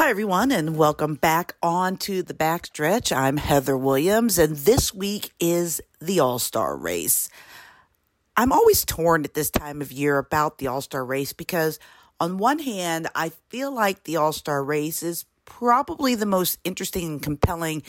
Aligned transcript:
Hi, 0.00 0.08
everyone, 0.08 0.50
and 0.50 0.78
welcome 0.78 1.14
back 1.14 1.56
on 1.62 1.98
to 1.98 2.22
the 2.22 2.32
backstretch. 2.32 3.14
I'm 3.14 3.36
Heather 3.36 3.76
Williams, 3.76 4.38
and 4.38 4.56
this 4.56 4.94
week 4.94 5.30
is 5.38 5.82
the 6.00 6.20
All 6.20 6.38
Star 6.38 6.74
race. 6.74 7.28
I'm 8.34 8.50
always 8.50 8.86
torn 8.86 9.26
at 9.26 9.34
this 9.34 9.50
time 9.50 9.82
of 9.82 9.92
year 9.92 10.16
about 10.16 10.56
the 10.56 10.68
All 10.68 10.80
Star 10.80 11.04
race 11.04 11.34
because, 11.34 11.78
on 12.18 12.38
one 12.38 12.60
hand, 12.60 13.08
I 13.14 13.28
feel 13.50 13.72
like 13.72 14.04
the 14.04 14.16
All 14.16 14.32
Star 14.32 14.64
race 14.64 15.02
is 15.02 15.26
probably 15.44 16.14
the 16.14 16.24
most 16.24 16.58
interesting 16.64 17.04
and 17.04 17.22
compelling 17.22 17.82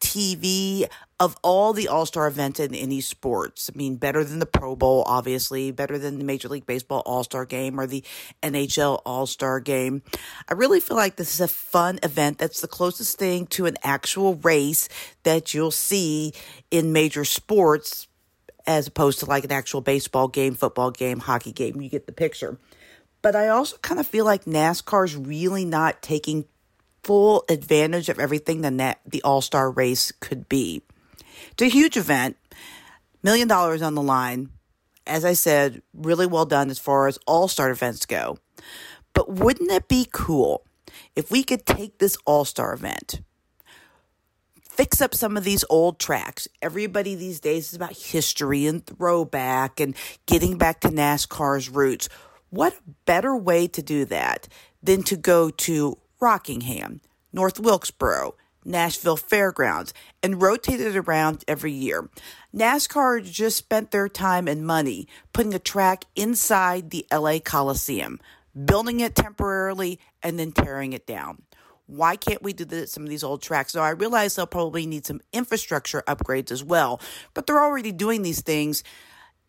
TV 0.00 0.88
of 1.20 1.36
all 1.42 1.72
the 1.72 1.88
All 1.88 2.06
Star 2.06 2.28
events 2.28 2.60
in 2.60 2.74
any 2.74 3.00
sports. 3.00 3.70
I 3.72 3.76
mean, 3.76 3.96
better 3.96 4.22
than 4.22 4.38
the 4.38 4.46
Pro 4.46 4.76
Bowl, 4.76 5.02
obviously, 5.06 5.70
better 5.70 5.98
than 5.98 6.18
the 6.18 6.24
Major 6.24 6.48
League 6.48 6.66
Baseball 6.66 7.02
All 7.04 7.24
Star 7.24 7.44
game 7.44 7.80
or 7.80 7.86
the 7.86 8.04
NHL 8.42 9.02
All 9.04 9.26
Star 9.26 9.60
game. 9.60 10.02
I 10.48 10.54
really 10.54 10.80
feel 10.80 10.96
like 10.96 11.16
this 11.16 11.34
is 11.34 11.40
a 11.40 11.48
fun 11.48 11.98
event 12.02 12.38
that's 12.38 12.60
the 12.60 12.68
closest 12.68 13.18
thing 13.18 13.46
to 13.48 13.66
an 13.66 13.76
actual 13.82 14.36
race 14.36 14.88
that 15.24 15.54
you'll 15.54 15.70
see 15.70 16.32
in 16.70 16.92
major 16.92 17.24
sports 17.24 18.06
as 18.66 18.86
opposed 18.86 19.20
to 19.20 19.26
like 19.26 19.44
an 19.44 19.52
actual 19.52 19.80
baseball 19.80 20.28
game, 20.28 20.54
football 20.54 20.90
game, 20.90 21.18
hockey 21.18 21.52
game. 21.52 21.80
You 21.80 21.88
get 21.88 22.06
the 22.06 22.12
picture. 22.12 22.58
But 23.22 23.34
I 23.34 23.48
also 23.48 23.76
kind 23.78 23.98
of 23.98 24.06
feel 24.06 24.24
like 24.24 24.44
NASCAR's 24.44 25.16
really 25.16 25.64
not 25.64 26.02
taking 26.02 26.44
full 27.08 27.42
advantage 27.48 28.10
of 28.10 28.18
everything 28.18 28.60
that 28.60 29.00
the 29.06 29.22
All 29.22 29.40
Star 29.40 29.70
race 29.70 30.12
could 30.20 30.46
be. 30.46 30.82
It's 31.52 31.62
a 31.62 31.66
huge 31.68 31.96
event, 31.96 32.36
million 33.22 33.48
dollars 33.48 33.80
on 33.80 33.94
the 33.94 34.02
line. 34.02 34.50
As 35.06 35.24
I 35.24 35.32
said, 35.32 35.80
really 35.94 36.26
well 36.26 36.44
done 36.44 36.68
as 36.68 36.78
far 36.78 37.06
as 37.06 37.18
All 37.26 37.48
Star 37.48 37.70
events 37.70 38.04
go. 38.04 38.36
But 39.14 39.32
wouldn't 39.32 39.72
it 39.72 39.88
be 39.88 40.06
cool 40.12 40.66
if 41.16 41.30
we 41.30 41.42
could 41.42 41.64
take 41.64 41.96
this 41.96 42.18
All 42.26 42.44
Star 42.44 42.74
event, 42.74 43.22
fix 44.68 45.00
up 45.00 45.14
some 45.14 45.38
of 45.38 45.44
these 45.44 45.64
old 45.70 45.98
tracks? 45.98 46.46
Everybody 46.60 47.14
these 47.14 47.40
days 47.40 47.68
is 47.68 47.74
about 47.74 47.96
history 47.96 48.66
and 48.66 48.84
throwback 48.84 49.80
and 49.80 49.96
getting 50.26 50.58
back 50.58 50.80
to 50.80 50.88
NASCAR's 50.88 51.70
roots. 51.70 52.10
What 52.50 52.74
better 53.06 53.34
way 53.34 53.66
to 53.66 53.80
do 53.80 54.04
that 54.04 54.46
than 54.82 55.02
to 55.04 55.16
go 55.16 55.48
to 55.48 55.96
Rockingham, 56.20 57.00
North 57.32 57.60
Wilkesboro, 57.60 58.34
Nashville 58.64 59.16
Fairgrounds, 59.16 59.94
and 60.22 60.42
rotated 60.42 60.96
around 60.96 61.44
every 61.48 61.72
year. 61.72 62.08
NASCAR 62.54 63.24
just 63.24 63.56
spent 63.56 63.90
their 63.90 64.08
time 64.08 64.48
and 64.48 64.66
money 64.66 65.08
putting 65.32 65.54
a 65.54 65.58
track 65.58 66.04
inside 66.16 66.90
the 66.90 67.06
LA 67.12 67.38
Coliseum, 67.38 68.20
building 68.64 69.00
it 69.00 69.14
temporarily, 69.14 69.98
and 70.22 70.38
then 70.38 70.52
tearing 70.52 70.92
it 70.92 71.06
down. 71.06 71.42
Why 71.86 72.16
can't 72.16 72.42
we 72.42 72.52
do 72.52 72.66
this 72.66 72.92
some 72.92 73.04
of 73.04 73.08
these 73.08 73.24
old 73.24 73.40
tracks? 73.40 73.72
So 73.72 73.80
I 73.80 73.90
realize 73.90 74.36
they'll 74.36 74.46
probably 74.46 74.86
need 74.86 75.06
some 75.06 75.22
infrastructure 75.32 76.02
upgrades 76.06 76.50
as 76.50 76.62
well, 76.62 77.00
but 77.32 77.46
they're 77.46 77.62
already 77.62 77.92
doing 77.92 78.20
these 78.20 78.42
things 78.42 78.84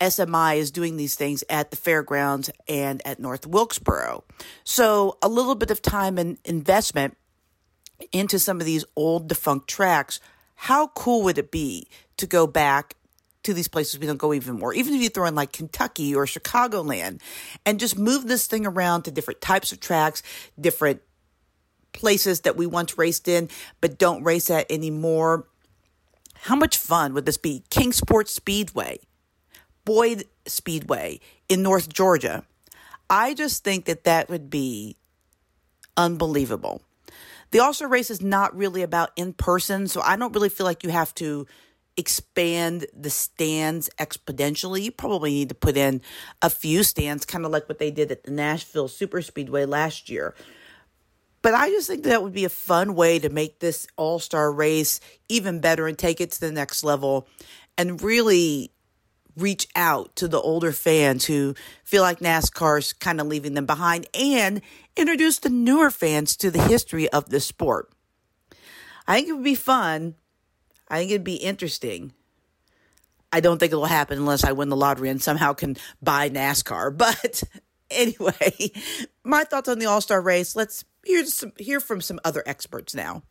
SMI 0.00 0.56
is 0.56 0.70
doing 0.70 0.96
these 0.96 1.14
things 1.14 1.44
at 1.50 1.70
the 1.70 1.76
fairgrounds 1.76 2.50
and 2.66 3.06
at 3.06 3.20
North 3.20 3.46
Wilkesboro. 3.46 4.24
So 4.64 5.18
a 5.22 5.28
little 5.28 5.54
bit 5.54 5.70
of 5.70 5.82
time 5.82 6.18
and 6.18 6.38
investment 6.44 7.16
into 8.12 8.38
some 8.38 8.60
of 8.60 8.66
these 8.66 8.84
old 8.96 9.28
defunct 9.28 9.68
tracks. 9.68 10.20
How 10.54 10.88
cool 10.88 11.22
would 11.22 11.38
it 11.38 11.50
be 11.50 11.88
to 12.16 12.26
go 12.26 12.46
back 12.46 12.96
to 13.42 13.54
these 13.54 13.68
places 13.68 13.98
we 13.98 14.06
don't 14.06 14.18
go 14.18 14.34
even 14.34 14.58
more, 14.58 14.74
even 14.74 14.94
if 14.94 15.00
you 15.00 15.08
throw 15.08 15.26
in 15.26 15.34
like 15.34 15.52
Kentucky 15.52 16.14
or 16.14 16.26
Chicagoland 16.26 17.20
and 17.64 17.80
just 17.80 17.98
move 17.98 18.26
this 18.26 18.46
thing 18.46 18.66
around 18.66 19.02
to 19.02 19.10
different 19.10 19.40
types 19.40 19.72
of 19.72 19.80
tracks, 19.80 20.22
different 20.60 21.00
places 21.92 22.42
that 22.42 22.56
we 22.56 22.66
once 22.66 22.98
raced 22.98 23.28
in 23.28 23.48
but 23.80 23.98
don't 23.98 24.22
race 24.22 24.50
at 24.50 24.70
anymore. 24.70 25.46
How 26.34 26.56
much 26.56 26.78
fun 26.78 27.14
would 27.14 27.26
this 27.26 27.38
be? 27.38 27.64
Kingsport 27.70 28.28
Speedway 28.28 29.00
Boyd 29.84 30.24
Speedway 30.46 31.20
in 31.48 31.62
North 31.62 31.88
Georgia. 31.88 32.44
I 33.08 33.34
just 33.34 33.64
think 33.64 33.86
that 33.86 34.04
that 34.04 34.28
would 34.28 34.50
be 34.50 34.96
unbelievable. 35.96 36.82
The 37.50 37.58
All 37.58 37.74
Star 37.74 37.88
race 37.88 38.10
is 38.10 38.22
not 38.22 38.56
really 38.56 38.82
about 38.82 39.10
in 39.16 39.32
person, 39.32 39.88
so 39.88 40.00
I 40.00 40.16
don't 40.16 40.32
really 40.32 40.48
feel 40.48 40.66
like 40.66 40.84
you 40.84 40.90
have 40.90 41.14
to 41.16 41.46
expand 41.96 42.86
the 42.94 43.10
stands 43.10 43.90
exponentially. 43.98 44.82
You 44.82 44.92
probably 44.92 45.30
need 45.30 45.48
to 45.48 45.54
put 45.54 45.76
in 45.76 46.00
a 46.40 46.48
few 46.48 46.82
stands, 46.82 47.26
kind 47.26 47.44
of 47.44 47.50
like 47.50 47.68
what 47.68 47.78
they 47.78 47.90
did 47.90 48.12
at 48.12 48.22
the 48.22 48.30
Nashville 48.30 48.88
Super 48.88 49.20
Speedway 49.20 49.64
last 49.64 50.08
year. 50.08 50.34
But 51.42 51.54
I 51.54 51.70
just 51.70 51.88
think 51.88 52.04
that 52.04 52.22
would 52.22 52.34
be 52.34 52.44
a 52.44 52.50
fun 52.50 52.94
way 52.94 53.18
to 53.18 53.28
make 53.28 53.58
this 53.58 53.86
All 53.96 54.18
Star 54.18 54.52
race 54.52 55.00
even 55.28 55.60
better 55.60 55.88
and 55.88 55.98
take 55.98 56.20
it 56.20 56.32
to 56.32 56.40
the 56.40 56.52
next 56.52 56.84
level 56.84 57.26
and 57.76 58.00
really 58.02 58.70
reach 59.36 59.66
out 59.76 60.14
to 60.16 60.28
the 60.28 60.40
older 60.40 60.72
fans 60.72 61.24
who 61.24 61.54
feel 61.84 62.02
like 62.02 62.20
NASCAR's 62.20 62.92
kind 62.92 63.20
of 63.20 63.26
leaving 63.26 63.54
them 63.54 63.66
behind 63.66 64.06
and 64.14 64.60
introduce 64.96 65.38
the 65.38 65.50
newer 65.50 65.90
fans 65.90 66.36
to 66.36 66.50
the 66.50 66.62
history 66.62 67.08
of 67.08 67.30
the 67.30 67.40
sport. 67.40 67.90
I 69.06 69.16
think 69.16 69.28
it 69.28 69.32
would 69.32 69.44
be 69.44 69.54
fun. 69.54 70.14
I 70.88 70.98
think 70.98 71.10
it'd 71.10 71.24
be 71.24 71.36
interesting. 71.36 72.12
I 73.32 73.40
don't 73.40 73.58
think 73.58 73.72
it'll 73.72 73.86
happen 73.86 74.18
unless 74.18 74.44
I 74.44 74.52
win 74.52 74.68
the 74.68 74.76
lottery 74.76 75.08
and 75.08 75.22
somehow 75.22 75.52
can 75.52 75.76
buy 76.02 76.30
NASCAR. 76.30 76.96
But 76.96 77.42
anyway, 77.90 78.72
my 79.24 79.44
thoughts 79.44 79.68
on 79.68 79.78
the 79.78 79.86
All 79.86 80.00
Star 80.00 80.20
race. 80.20 80.54
Let's 80.54 80.84
hear 81.04 81.24
some, 81.26 81.52
hear 81.58 81.80
from 81.80 82.00
some 82.00 82.20
other 82.24 82.42
experts 82.46 82.94
now. 82.94 83.22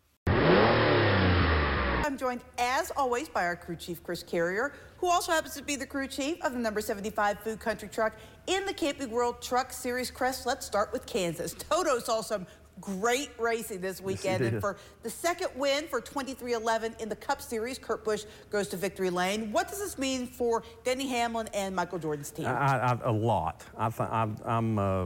I'm 2.20 2.28
joined, 2.28 2.42
as 2.58 2.92
always, 2.98 3.30
by 3.30 3.46
our 3.46 3.56
crew 3.56 3.78
chief, 3.78 4.04
Chris 4.04 4.24
Carrier, 4.24 4.74
who 4.98 5.08
also 5.08 5.32
happens 5.32 5.54
to 5.56 5.64
be 5.64 5.78
the 5.78 5.86
crew 5.86 6.08
chief 6.08 6.44
of 6.44 6.52
the 6.52 6.60
number 6.60 6.82
75 6.82 7.40
Food 7.40 7.62
Country 7.62 7.88
Truck 7.88 8.14
in 8.48 8.66
the 8.66 8.74
Camping 8.74 9.10
World 9.10 9.42
Truck 9.42 9.72
Series 9.72 10.12
Crest. 10.12 10.46
Let's 10.46 10.66
start 10.66 10.92
with 10.92 11.06
Kansas. 11.06 11.54
Toto 11.54 12.00
saw 12.00 12.20
some 12.20 12.46
great 12.82 13.30
racing 13.40 13.80
this 13.80 14.02
weekend. 14.02 14.44
Yes, 14.44 14.52
and 14.52 14.62
for 14.62 14.76
the 15.04 15.10
second 15.10 15.50
win 15.56 15.88
for 15.88 16.02
23XI 16.02 17.00
in 17.00 17.08
the 17.08 17.16
Cup 17.16 17.42
Series, 17.42 17.80
Kurt 17.80 18.04
Busch 18.04 18.26
goes 18.50 18.68
to 18.70 18.78
victory 18.78 19.10
lane. 19.10 19.54
What 19.54 19.70
does 19.70 19.80
this 19.80 19.98
mean 19.98 20.28
for 20.28 20.64
Denny 20.84 21.08
Hamlin 21.08 21.48
and 21.54 21.74
Michael 21.74 22.00
Jordan's 22.00 22.32
team? 22.32 22.48
I, 22.48 22.52
I, 22.52 22.98
a 23.04 23.12
lot. 23.12 23.64
I, 23.78 24.28
am 24.46 24.78
uh, 24.78 25.06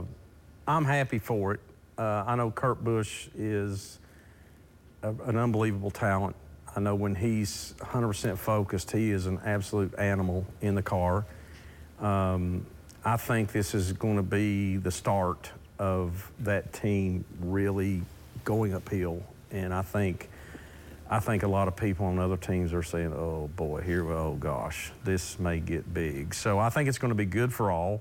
I'm 0.66 0.84
happy 0.84 1.20
for 1.20 1.54
it. 1.54 1.60
Uh, 1.96 2.24
I 2.26 2.34
know 2.34 2.50
Kurt 2.50 2.82
Busch 2.82 3.28
is 3.36 4.00
a, 5.04 5.10
an 5.26 5.36
unbelievable 5.36 5.92
talent. 5.92 6.34
I 6.76 6.80
know 6.80 6.94
when 6.94 7.14
he's 7.14 7.74
100% 7.78 8.36
focused, 8.36 8.90
he 8.90 9.10
is 9.10 9.26
an 9.26 9.40
absolute 9.44 9.96
animal 9.96 10.44
in 10.60 10.74
the 10.74 10.82
car. 10.82 11.24
Um, 12.00 12.66
I 13.04 13.16
think 13.16 13.52
this 13.52 13.74
is 13.74 13.92
going 13.92 14.16
to 14.16 14.22
be 14.22 14.76
the 14.76 14.90
start 14.90 15.50
of 15.78 16.30
that 16.40 16.72
team 16.72 17.24
really 17.40 18.02
going 18.44 18.74
uphill, 18.74 19.22
and 19.50 19.72
I 19.72 19.82
think 19.82 20.28
I 21.08 21.20
think 21.20 21.42
a 21.42 21.48
lot 21.48 21.68
of 21.68 21.76
people 21.76 22.06
on 22.06 22.18
other 22.18 22.36
teams 22.36 22.72
are 22.72 22.82
saying, 22.82 23.12
"Oh 23.12 23.50
boy, 23.56 23.82
here, 23.82 24.10
oh 24.10 24.36
gosh, 24.40 24.90
this 25.04 25.38
may 25.38 25.60
get 25.60 25.92
big." 25.92 26.34
So 26.34 26.58
I 26.58 26.70
think 26.70 26.88
it's 26.88 26.98
going 26.98 27.10
to 27.10 27.16
be 27.16 27.26
good 27.26 27.52
for 27.52 27.70
all. 27.70 28.00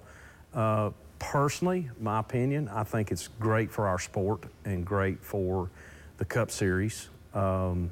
Uh, 0.54 0.92
personally, 1.20 1.90
my 2.00 2.20
opinion, 2.20 2.70
I 2.70 2.84
think 2.84 3.12
it's 3.12 3.28
great 3.40 3.72
for 3.72 3.88
our 3.88 4.00
sport 4.00 4.46
and 4.64 4.86
great 4.86 5.24
for 5.24 5.70
the 6.18 6.26
Cup 6.26 6.50
Series. 6.50 7.10
Um, 7.34 7.90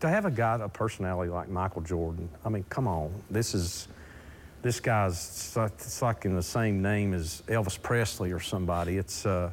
to 0.00 0.08
have 0.08 0.24
a 0.24 0.30
guy, 0.30 0.58
a 0.60 0.68
personality 0.68 1.30
like 1.30 1.48
Michael 1.48 1.82
Jordan, 1.82 2.28
I 2.44 2.48
mean, 2.48 2.64
come 2.68 2.86
on, 2.86 3.12
this 3.30 3.54
is 3.54 3.88
this 4.62 4.80
guy's 4.80 5.56
it's 5.56 6.02
like 6.02 6.24
in 6.24 6.34
the 6.34 6.42
same 6.42 6.82
name 6.82 7.14
as 7.14 7.42
Elvis 7.46 7.80
Presley 7.80 8.32
or 8.32 8.40
somebody. 8.40 8.98
It's 8.98 9.24
uh, 9.26 9.50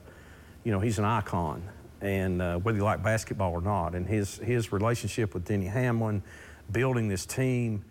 you 0.64 0.72
know 0.72 0.80
he's 0.80 1.00
an 1.00 1.06
icon, 1.06 1.64
and 2.02 2.42
uh, 2.42 2.58
whether 2.58 2.78
you 2.78 2.84
like 2.84 3.04
basketball 3.04 3.52
or 3.52 3.62
not, 3.62 3.96
and 3.96 4.08
his 4.08 4.38
his 4.38 4.72
relationship 4.72 5.34
with 5.34 5.46
Denny 5.46 5.68
Hamlin, 5.68 6.24
building 6.72 7.08
this 7.08 7.26
team, 7.26 7.84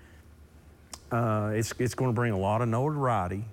uh, 1.12 1.52
it's 1.54 1.72
it's 1.78 1.94
going 1.94 2.10
to 2.10 2.14
bring 2.14 2.32
a 2.32 2.38
lot 2.38 2.62
of 2.62 2.68
notoriety 2.68 3.44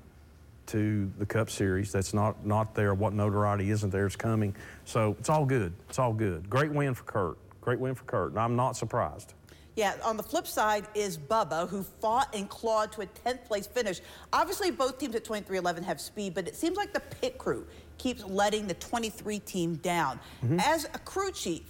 to 0.68 1.12
the 1.20 1.26
Cup 1.26 1.50
Series. 1.50 1.92
That's 1.92 2.14
not 2.14 2.46
not 2.46 2.74
there. 2.76 2.94
What 2.94 3.14
notoriety 3.14 3.72
isn't 3.72 3.90
there 3.90 4.08
is 4.08 4.16
coming. 4.16 4.56
So 4.86 5.16
it's 5.20 5.30
all 5.30 5.46
good. 5.46 5.74
It's 5.90 6.00
all 6.00 6.14
good. 6.14 6.50
Great 6.50 6.72
win 6.72 6.94
for 6.94 7.04
Kurt. 7.04 7.38
Great 7.62 7.80
win 7.80 7.96
for 7.96 8.04
Kurt, 8.06 8.32
and 8.32 8.40
I'm 8.40 8.56
not 8.56 8.76
surprised. 8.76 9.34
Yeah, 9.76 9.96
on 10.04 10.18
the 10.18 10.24
flip 10.24 10.48
side 10.48 10.86
is 10.96 11.18
Bubba, 11.18 11.70
who 11.70 11.84
fought 11.84 12.36
and 12.36 12.50
clawed 12.50 12.92
to 12.94 13.02
a 13.02 13.06
10th 13.06 13.46
place 13.46 13.68
finish. 13.68 14.02
Obviously, 14.34 14.70
both 14.70 14.98
teams 14.98 15.16
at 15.16 15.24
23XI 15.24 15.84
have 15.84 16.02
speed, 16.02 16.34
but 16.34 16.48
it 16.48 16.56
seems 16.56 16.76
like 16.76 16.94
the 16.94 17.00
pit 17.00 17.38
crew 17.38 17.66
keeps 17.98 18.24
letting 18.26 18.68
the 18.68 18.74
23 18.76 19.40
team 19.40 19.76
down. 19.76 20.20
Mm-hmm. 20.44 20.60
As 20.60 20.86
a 20.86 21.00
crew 21.00 21.32
chief, 21.32 21.62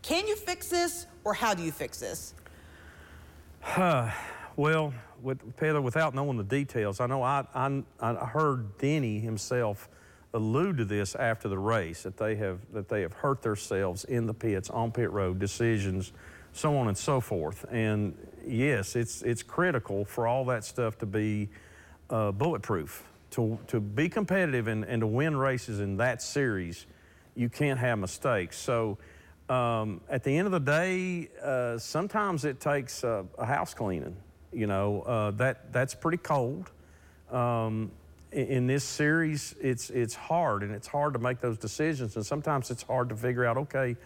can 0.00 0.26
you 0.26 0.36
fix 0.36 0.68
this, 0.68 1.06
or 1.24 1.34
how 1.34 1.52
do 1.52 1.62
you 1.62 1.72
fix 1.72 2.00
this? 2.00 2.34
well, 4.56 4.94
with 5.22 5.42
without 5.60 6.14
knowing 6.14 6.38
the 6.38 6.44
details, 6.44 7.00
I 7.00 7.06
know 7.06 7.22
I, 7.22 7.44
I, 7.54 7.82
I 8.00 8.26
heard 8.26 8.78
Denny 8.78 9.18
himself 9.18 9.88
allude 10.34 10.76
to 10.78 10.84
this 10.84 11.14
after 11.14 11.48
the 11.48 11.58
race 11.58 12.02
that 12.02 12.16
they 12.16 12.34
have 12.34 12.58
that 12.72 12.88
they 12.88 13.00
have 13.00 13.12
hurt 13.12 13.40
themselves 13.40 14.04
in 14.04 14.26
the 14.26 14.34
pits 14.34 14.68
on 14.68 14.92
pit 14.92 15.10
road 15.10 15.38
decisions 15.38 16.12
so 16.52 16.76
on 16.76 16.86
and 16.88 16.96
so 16.96 17.20
forth. 17.20 17.64
And 17.70 18.16
yes 18.46 18.96
it's 18.96 19.22
it's 19.22 19.42
critical 19.42 20.04
for 20.04 20.26
all 20.26 20.44
that 20.46 20.64
stuff 20.64 20.98
to 20.98 21.06
be 21.06 21.48
uh, 22.10 22.32
bulletproof. 22.32 23.04
To 23.32 23.58
to 23.68 23.80
be 23.80 24.08
competitive 24.08 24.68
and, 24.68 24.84
and 24.84 25.00
to 25.00 25.06
win 25.06 25.36
races 25.36 25.80
in 25.80 25.96
that 25.96 26.22
series 26.22 26.86
you 27.34 27.48
can't 27.48 27.80
have 27.80 27.98
mistakes. 27.98 28.56
So 28.58 28.98
um, 29.48 30.00
at 30.08 30.22
the 30.22 30.36
end 30.36 30.46
of 30.46 30.52
the 30.52 30.60
day 30.60 31.28
uh, 31.42 31.78
sometimes 31.78 32.44
it 32.44 32.60
takes 32.60 33.02
a, 33.02 33.24
a 33.38 33.44
house 33.44 33.74
cleaning 33.74 34.16
you 34.52 34.66
know 34.66 35.02
uh, 35.02 35.30
that 35.32 35.72
that's 35.72 35.94
pretty 35.94 36.18
cold. 36.18 36.70
Um, 37.30 37.90
in 38.34 38.66
this 38.66 38.84
series, 38.84 39.54
it's 39.60 39.90
it's 39.90 40.14
hard 40.14 40.62
and 40.62 40.72
it's 40.72 40.88
hard 40.88 41.14
to 41.14 41.20
make 41.20 41.40
those 41.40 41.56
decisions, 41.56 42.16
and 42.16 42.26
sometimes 42.26 42.70
it's 42.70 42.82
hard 42.82 43.08
to 43.08 43.16
figure 43.16 43.44
out, 43.44 43.56
okay, 43.56 43.96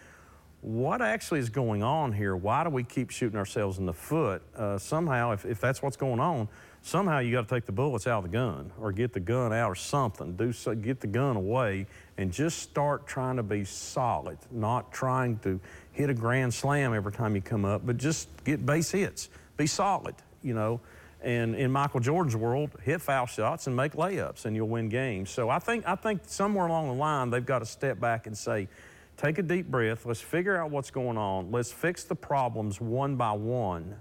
what 0.61 1.01
actually 1.01 1.39
is 1.39 1.49
going 1.49 1.83
on 1.83 2.11
here? 2.11 2.35
Why 2.35 2.63
do 2.63 2.69
we 2.69 2.83
keep 2.83 3.09
shooting 3.09 3.37
ourselves 3.37 3.77
in 3.77 3.85
the 3.85 3.93
foot? 3.93 4.41
Uh, 4.55 4.77
somehow, 4.77 5.31
if, 5.31 5.45
if 5.45 5.59
that's 5.61 5.81
what's 5.81 5.95
going 5.95 6.19
on, 6.19 6.49
somehow 6.81 7.19
you 7.19 7.31
got 7.31 7.47
to 7.47 7.55
take 7.55 7.65
the 7.65 7.71
bullets 7.71 8.07
out 8.07 8.23
of 8.25 8.31
the 8.31 8.37
gun 8.37 8.71
or 8.79 8.91
get 8.91 9.13
the 9.13 9.21
gun 9.21 9.53
out 9.53 9.71
or 9.71 9.75
something. 9.75 10.35
Do 10.35 10.51
so, 10.51 10.75
get 10.75 10.99
the 10.99 11.07
gun 11.07 11.37
away 11.37 11.87
and 12.17 12.31
just 12.31 12.59
start 12.59 13.07
trying 13.07 13.37
to 13.37 13.43
be 13.43 13.63
solid, 13.63 14.37
not 14.51 14.91
trying 14.91 15.39
to 15.39 15.59
hit 15.93 16.09
a 16.09 16.13
grand 16.13 16.53
slam 16.53 16.93
every 16.93 17.13
time 17.13 17.35
you 17.35 17.41
come 17.41 17.63
up, 17.63 17.85
but 17.85 17.97
just 17.97 18.27
get 18.43 18.65
base 18.65 18.91
hits. 18.91 19.29
Be 19.55 19.65
solid, 19.65 20.15
you 20.43 20.53
know. 20.53 20.81
And 21.21 21.55
in 21.55 21.71
Michael 21.71 21.99
Jordan's 21.99 22.35
world, 22.35 22.71
hit 22.81 23.01
foul 23.01 23.25
shots 23.25 23.67
and 23.67 23.75
make 23.75 23.93
layups, 23.93 24.45
and 24.45 24.55
you'll 24.55 24.69
win 24.69 24.87
games. 24.87 25.29
So 25.29 25.49
I 25.49 25.59
think 25.59 25.85
I 25.87 25.95
think 25.95 26.21
somewhere 26.25 26.67
along 26.67 26.87
the 26.87 26.93
line 26.93 27.29
they've 27.29 27.45
got 27.45 27.59
to 27.59 27.65
step 27.65 27.99
back 27.99 28.25
and 28.25 28.37
say, 28.37 28.69
take 29.17 29.37
a 29.37 29.43
deep 29.43 29.67
breath. 29.67 30.05
Let's 30.05 30.21
figure 30.21 30.55
out 30.55 30.71
what's 30.71 30.91
going 30.91 31.17
on. 31.17 31.51
Let's 31.51 31.71
fix 31.71 32.05
the 32.05 32.15
problems 32.15 32.79
one 32.79 33.17
by 33.17 33.33
one, 33.33 33.95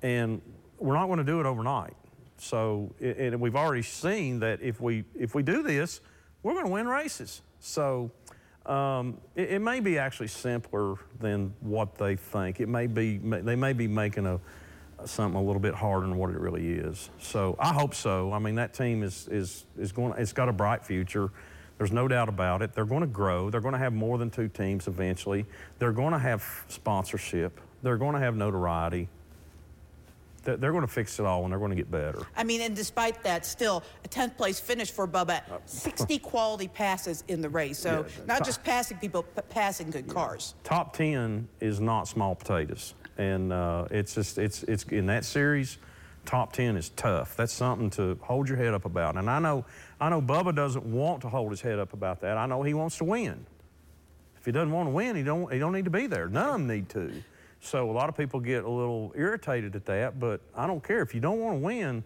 and 0.00 0.40
we're 0.78 0.94
not 0.94 1.06
going 1.06 1.18
to 1.18 1.24
do 1.24 1.38
it 1.40 1.46
overnight. 1.46 1.94
So, 2.38 2.94
and 3.00 3.38
we've 3.38 3.54
already 3.54 3.82
seen 3.82 4.40
that 4.40 4.62
if 4.62 4.80
we 4.80 5.04
if 5.14 5.34
we 5.34 5.42
do 5.42 5.62
this, 5.62 6.00
we're 6.42 6.54
going 6.54 6.66
to 6.66 6.72
win 6.72 6.88
races. 6.88 7.42
So. 7.60 8.10
Um, 8.64 9.18
it, 9.34 9.54
it, 9.54 9.58
may 9.58 9.80
be 9.80 9.98
actually 9.98 10.28
simpler 10.28 10.94
than 11.18 11.52
what 11.58 11.96
they 11.96 12.14
think. 12.14 12.60
It 12.60 12.68
may 12.68 12.86
be 12.86 13.18
they 13.18 13.56
may 13.56 13.72
be 13.72 13.88
making 13.88 14.24
a, 14.24 14.38
something 15.08 15.40
a 15.40 15.42
little 15.42 15.60
bit 15.60 15.74
harder 15.74 16.06
than 16.06 16.16
what 16.16 16.30
it 16.30 16.38
really 16.38 16.72
is. 16.72 17.10
So 17.20 17.56
I 17.58 17.72
hope 17.72 17.94
so. 17.94 18.32
I 18.32 18.38
mean, 18.38 18.56
that 18.56 18.74
team 18.74 19.02
is 19.02 19.28
is 19.28 19.64
is 19.78 19.92
going. 19.92 20.14
It's 20.18 20.32
got 20.32 20.48
a 20.48 20.52
bright 20.52 20.84
future. 20.84 21.30
There's 21.78 21.92
no 21.92 22.06
doubt 22.06 22.28
about 22.28 22.62
it. 22.62 22.74
They're 22.74 22.84
going 22.84 23.00
to 23.00 23.08
grow. 23.08 23.50
They're 23.50 23.60
going 23.60 23.72
to 23.72 23.78
have 23.78 23.92
more 23.92 24.18
than 24.18 24.30
two 24.30 24.48
teams 24.48 24.86
eventually. 24.86 25.46
They're 25.78 25.92
going 25.92 26.12
to 26.12 26.18
have 26.18 26.44
sponsorship. 26.68 27.60
They're 27.82 27.96
going 27.96 28.14
to 28.14 28.20
have 28.20 28.36
notoriety. 28.36 29.08
They're 30.44 30.56
going 30.58 30.82
to 30.82 30.88
fix 30.88 31.18
it 31.20 31.26
all 31.26 31.44
and 31.44 31.52
they're 31.52 31.58
going 31.58 31.70
to 31.70 31.76
get 31.76 31.90
better. 31.90 32.20
I 32.36 32.44
mean, 32.44 32.60
and 32.60 32.74
despite 32.74 33.22
that, 33.22 33.46
still 33.46 33.84
a 34.04 34.08
10th 34.08 34.36
place 34.36 34.58
finish 34.58 34.90
for 34.90 35.06
Bubba, 35.06 35.48
uh, 35.50 35.58
60 35.66 36.18
quality 36.20 36.68
passes 36.68 37.22
in 37.28 37.40
the 37.40 37.48
race. 37.48 37.78
So 37.78 38.06
yeah, 38.08 38.24
not 38.26 38.38
top, 38.38 38.46
just 38.46 38.64
passing 38.64 38.98
people, 38.98 39.24
but 39.34 39.48
passing 39.50 39.90
good 39.90 40.06
yeah. 40.06 40.12
cars. 40.12 40.54
Top 40.64 40.96
10 40.96 41.48
is 41.60 41.80
not 41.80 42.08
small 42.08 42.34
potatoes 42.34 42.94
and 43.18 43.52
uh, 43.52 43.86
it's 43.90 44.14
just 44.14 44.38
it's 44.38 44.62
it's 44.64 44.84
in 44.84 45.06
that 45.06 45.24
series. 45.24 45.78
Top 46.24 46.52
ten 46.52 46.76
is 46.76 46.90
tough. 46.90 47.36
That's 47.36 47.52
something 47.52 47.90
to 47.90 48.18
hold 48.22 48.48
your 48.48 48.56
head 48.56 48.74
up 48.74 48.84
about. 48.84 49.16
And 49.16 49.28
I 49.28 49.38
know 49.38 49.64
I 50.00 50.08
know 50.08 50.22
Bubba 50.22 50.54
doesn't 50.54 50.84
want 50.84 51.22
to 51.22 51.28
hold 51.28 51.50
his 51.50 51.60
head 51.60 51.78
up 51.78 51.92
about 51.92 52.20
that. 52.20 52.36
I 52.36 52.46
know 52.46 52.62
he 52.62 52.74
wants 52.74 52.98
to 52.98 53.04
win. 53.04 53.46
If 54.38 54.46
he 54.46 54.52
doesn't 54.52 54.72
want 54.72 54.88
to 54.88 54.92
win, 54.92 55.16
he 55.16 55.22
don't 55.22 55.52
he 55.52 55.58
don't 55.58 55.72
need 55.72 55.84
to 55.84 55.90
be 55.90 56.06
there. 56.06 56.28
None 56.28 56.46
of 56.46 56.52
them 56.52 56.66
need 56.66 56.88
to. 56.90 57.12
So 57.60 57.90
a 57.90 57.92
lot 57.92 58.08
of 58.08 58.16
people 58.16 58.40
get 58.40 58.64
a 58.64 58.70
little 58.70 59.12
irritated 59.16 59.76
at 59.76 59.84
that, 59.86 60.18
but 60.18 60.40
I 60.56 60.66
don't 60.66 60.82
care. 60.82 61.00
If 61.02 61.14
you 61.14 61.20
don't 61.20 61.38
want 61.38 61.54
to 61.54 61.60
win, 61.60 62.02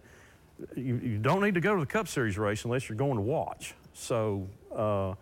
you, 0.75 0.97
you 0.97 1.17
don't 1.17 1.41
need 1.41 1.55
to 1.55 1.61
go 1.61 1.73
to 1.73 1.79
the 1.79 1.87
Cup 1.87 2.07
Series 2.07 2.37
race 2.37 2.63
unless 2.63 2.89
you're 2.89 2.97
going 2.97 3.15
to 3.15 3.21
watch. 3.21 3.73
So. 3.93 4.47
Uh, 4.73 5.15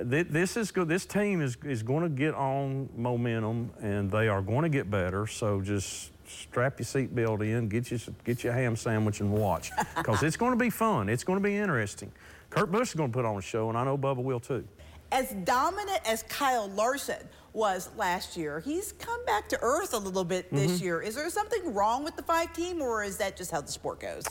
this 0.00 0.56
is 0.56 0.70
good. 0.70 0.88
This 0.88 1.06
team 1.06 1.40
is, 1.40 1.56
is 1.64 1.82
going 1.82 2.02
to 2.02 2.08
get 2.08 2.34
on 2.34 2.88
momentum, 2.96 3.70
and 3.80 4.10
they 4.10 4.28
are 4.28 4.42
going 4.42 4.62
to 4.62 4.68
get 4.68 4.90
better. 4.90 5.26
So 5.26 5.60
just 5.60 6.12
strap 6.26 6.78
your 6.78 6.86
seatbelt 6.86 7.42
in, 7.42 7.68
get 7.68 7.90
you 7.90 7.98
get 8.24 8.44
your 8.44 8.52
ham 8.52 8.76
sandwich, 8.76 9.20
and 9.20 9.32
watch 9.32 9.70
because 9.96 10.22
it's 10.22 10.36
going 10.36 10.52
to 10.52 10.58
be 10.58 10.70
fun. 10.70 11.08
It's 11.08 11.24
going 11.24 11.38
to 11.38 11.42
be 11.42 11.56
interesting. 11.56 12.12
Kurt 12.50 12.70
Busch 12.70 12.88
is 12.88 12.94
going 12.94 13.10
to 13.10 13.16
put 13.16 13.24
on 13.24 13.36
a 13.36 13.42
show, 13.42 13.68
and 13.68 13.78
I 13.78 13.84
know 13.84 13.96
Bubba 13.96 14.22
will 14.22 14.40
too. 14.40 14.66
As 15.10 15.32
dominant 15.44 16.00
as 16.06 16.22
Kyle 16.24 16.68
Larson 16.68 17.26
was 17.54 17.88
last 17.96 18.36
year, 18.36 18.60
he's 18.60 18.92
come 18.92 19.24
back 19.24 19.48
to 19.48 19.58
earth 19.62 19.94
a 19.94 19.98
little 19.98 20.24
bit 20.24 20.52
this 20.52 20.72
mm-hmm. 20.72 20.84
year. 20.84 21.00
Is 21.00 21.14
there 21.14 21.30
something 21.30 21.72
wrong 21.72 22.04
with 22.04 22.14
the 22.16 22.22
five 22.22 22.52
team, 22.52 22.82
or 22.82 23.02
is 23.02 23.16
that 23.16 23.36
just 23.36 23.50
how 23.50 23.62
the 23.62 23.72
sport 23.72 24.00
goes? 24.00 24.24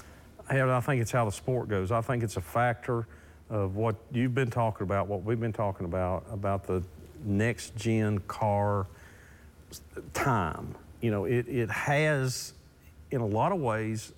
I 0.49 0.79
think 0.81 1.01
it's 1.01 1.11
how 1.11 1.25
the 1.25 1.31
sport 1.31 1.67
goes. 1.67 1.91
I 1.91 2.01
think 2.01 2.23
it's 2.23 2.37
a 2.37 2.41
factor 2.41 3.07
of 3.49 3.75
what 3.75 3.95
you've 4.11 4.35
been 4.35 4.49
talking 4.49 4.83
about, 4.83 5.07
what 5.07 5.23
we've 5.23 5.39
been 5.39 5.53
talking 5.53 5.85
about, 5.85 6.25
about 6.31 6.65
the 6.65 6.83
next 7.23 7.75
gen 7.75 8.19
car 8.19 8.87
time. 10.13 10.75
You 11.01 11.11
know, 11.11 11.25
it, 11.25 11.47
it 11.47 11.69
has, 11.69 12.53
in 13.11 13.21
a 13.21 13.25
lot 13.25 13.51
of 13.51 13.59
ways, 13.59 14.13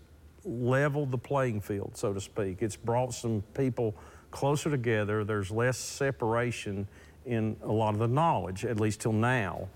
leveled 0.46 1.12
the 1.12 1.18
playing 1.18 1.62
field, 1.62 1.96
so 1.96 2.14
to 2.14 2.22
speak. 2.22 2.62
It's 2.62 2.76
brought 2.76 3.14
some 3.14 3.44
people 3.54 3.96
closer 4.32 4.70
together. 4.70 5.24
There's 5.24 5.52
less 5.52 5.78
separation 5.78 6.88
in 7.26 7.58
a 7.64 7.72
lot 7.72 7.94
of 7.94 8.00
the 8.00 8.08
knowledge, 8.08 8.66
at 8.66 8.80
least 8.80 9.02
till 9.02 9.14
now. 9.14 9.68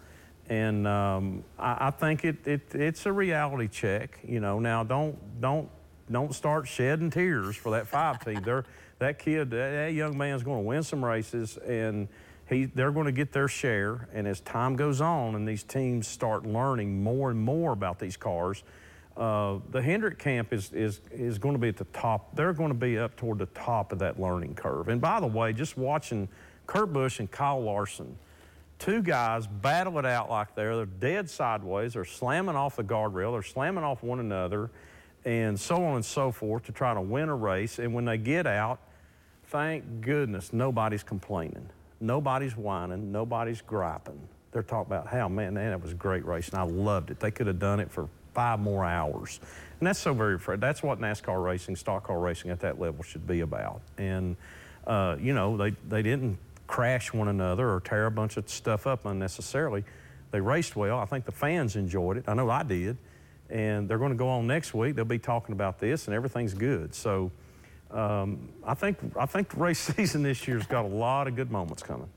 And 0.49 0.87
um, 0.87 1.43
I, 1.57 1.87
I, 1.87 1.91
think 1.91 2.25
it, 2.25 2.47
it, 2.47 2.61
it's 2.73 3.05
a 3.05 3.11
reality 3.11 3.67
check. 3.67 4.19
You 4.27 4.39
know, 4.39 4.59
now 4.59 4.83
don't 4.83 5.17
don't 5.39 5.69
don't 6.11 6.33
start 6.35 6.67
shedding 6.67 7.09
tears 7.09 7.55
for 7.55 7.71
that 7.71 7.87
five 7.87 8.23
team. 8.23 8.41
That 8.99 9.19
kid, 9.19 9.51
that 9.51 9.93
young 9.93 10.17
man's 10.17 10.43
going 10.43 10.59
to 10.59 10.67
win 10.67 10.83
some 10.83 11.03
races, 11.03 11.57
and 11.57 12.07
he, 12.47 12.65
they're 12.65 12.91
going 12.91 13.05
to 13.05 13.11
get 13.11 13.31
their 13.31 13.47
share. 13.47 14.07
And 14.13 14.27
as 14.27 14.39
time 14.41 14.75
goes 14.75 15.01
on, 15.01 15.35
and 15.35 15.47
these 15.47 15.63
teams 15.63 16.07
start 16.07 16.45
learning 16.45 17.03
more 17.03 17.29
and 17.29 17.39
more 17.39 17.71
about 17.71 17.99
these 17.99 18.17
cars, 18.17 18.63
uh, 19.15 19.59
the 19.69 19.81
Hendrick 19.81 20.17
camp 20.17 20.53
is, 20.53 20.71
is, 20.73 21.01
is 21.11 21.37
going 21.37 21.53
to 21.53 21.59
be 21.59 21.67
at 21.67 21.77
the 21.77 21.85
top. 21.85 22.35
They're 22.35 22.53
going 22.53 22.69
to 22.69 22.75
be 22.75 22.97
up 22.97 23.15
toward 23.15 23.37
the 23.37 23.45
top 23.47 23.91
of 23.91 23.99
that 23.99 24.19
learning 24.19 24.55
curve. 24.55 24.87
And 24.87 24.99
by 24.99 25.19
the 25.19 25.27
way, 25.27 25.53
just 25.53 25.77
watching 25.77 26.27
Kurt 26.65 26.91
Busch 26.91 27.19
and 27.19 27.29
Kyle 27.29 27.61
Larson, 27.61 28.17
two 28.79 29.03
guys 29.03 29.45
battle 29.45 29.99
it 29.99 30.05
out 30.05 30.29
like 30.31 30.55
they're, 30.55 30.75
they're 30.75 30.85
dead 30.85 31.29
sideways. 31.29 31.93
They're 31.93 32.05
slamming 32.05 32.55
off 32.55 32.75
the 32.75 32.83
guardrail. 32.83 33.33
They're 33.33 33.43
slamming 33.43 33.83
off 33.83 34.01
one 34.01 34.19
another 34.19 34.71
and 35.25 35.59
so 35.59 35.83
on 35.83 35.95
and 35.95 36.05
so 36.05 36.31
forth 36.31 36.65
to 36.65 36.71
try 36.71 36.93
to 36.93 37.01
win 37.01 37.29
a 37.29 37.35
race. 37.35 37.79
And 37.79 37.93
when 37.93 38.05
they 38.05 38.17
get 38.17 38.45
out, 38.45 38.79
thank 39.45 40.01
goodness 40.01 40.51
nobody's 40.51 41.03
complaining. 41.03 41.69
Nobody's 41.99 42.57
whining. 42.57 43.11
Nobody's 43.11 43.61
griping. 43.61 44.19
They're 44.51 44.63
talking 44.63 44.93
about 44.93 45.07
how, 45.07 45.29
man, 45.29 45.53
man, 45.53 45.71
that 45.71 45.81
was 45.81 45.91
a 45.91 45.95
great 45.95 46.25
race, 46.25 46.49
and 46.49 46.59
I 46.59 46.63
loved 46.63 47.09
it. 47.09 47.19
They 47.19 47.31
could 47.31 47.47
have 47.47 47.59
done 47.59 47.79
it 47.79 47.89
for 47.89 48.07
five 48.33 48.59
more 48.59 48.83
hours. 48.85 49.39
And 49.79 49.87
that's 49.87 49.99
so 49.99 50.13
very, 50.13 50.37
that's 50.57 50.83
what 50.83 50.99
NASCAR 50.99 51.43
racing, 51.43 51.75
stock 51.75 52.05
car 52.05 52.19
racing 52.19 52.51
at 52.51 52.59
that 52.59 52.79
level 52.79 53.03
should 53.03 53.25
be 53.25 53.41
about. 53.41 53.81
And, 53.97 54.35
uh, 54.85 55.17
you 55.19 55.33
know, 55.33 55.57
they, 55.57 55.71
they 55.87 56.03
didn't 56.03 56.37
crash 56.67 57.13
one 57.13 57.27
another 57.27 57.69
or 57.69 57.79
tear 57.79 58.05
a 58.05 58.11
bunch 58.11 58.37
of 58.37 58.49
stuff 58.49 58.85
up 58.85 59.05
unnecessarily. 59.05 59.83
They 60.31 60.41
raced 60.41 60.75
well. 60.75 60.99
I 60.99 61.05
think 61.05 61.25
the 61.25 61.31
fans 61.31 61.75
enjoyed 61.75 62.17
it. 62.17 62.25
I 62.27 62.33
know 62.33 62.49
I 62.49 62.63
did 62.63 62.97
and 63.49 63.87
they're 63.87 63.97
going 63.97 64.11
to 64.11 64.17
go 64.17 64.29
on 64.29 64.47
next 64.47 64.73
week. 64.73 64.95
They'll 64.95 65.05
be 65.05 65.19
talking 65.19 65.53
about 65.53 65.79
this, 65.79 66.07
and 66.07 66.15
everything's 66.15 66.53
good. 66.53 66.95
So 66.95 67.31
um, 67.91 68.49
I 68.65 68.73
think 68.73 68.97
I 69.17 69.25
think 69.25 69.49
the 69.49 69.57
race 69.57 69.79
season 69.95 70.23
this 70.23 70.47
year's 70.47 70.65
got 70.65 70.85
a 70.85 70.87
lot 70.87 71.27
of 71.27 71.35
good 71.35 71.51
moments 71.51 71.83
coming. 71.83 72.09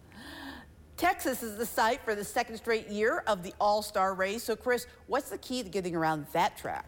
Texas 0.96 1.42
is 1.42 1.58
the 1.58 1.66
site 1.66 2.00
for 2.02 2.14
the 2.14 2.24
second 2.24 2.56
straight 2.56 2.88
year 2.88 3.22
of 3.26 3.42
the 3.42 3.52
All-Star 3.60 4.14
race. 4.14 4.44
So, 4.44 4.56
Chris, 4.56 4.86
what's 5.08 5.28
the 5.28 5.36
key 5.36 5.62
to 5.62 5.68
getting 5.68 5.94
around 5.94 6.26
that 6.32 6.56
track? 6.56 6.86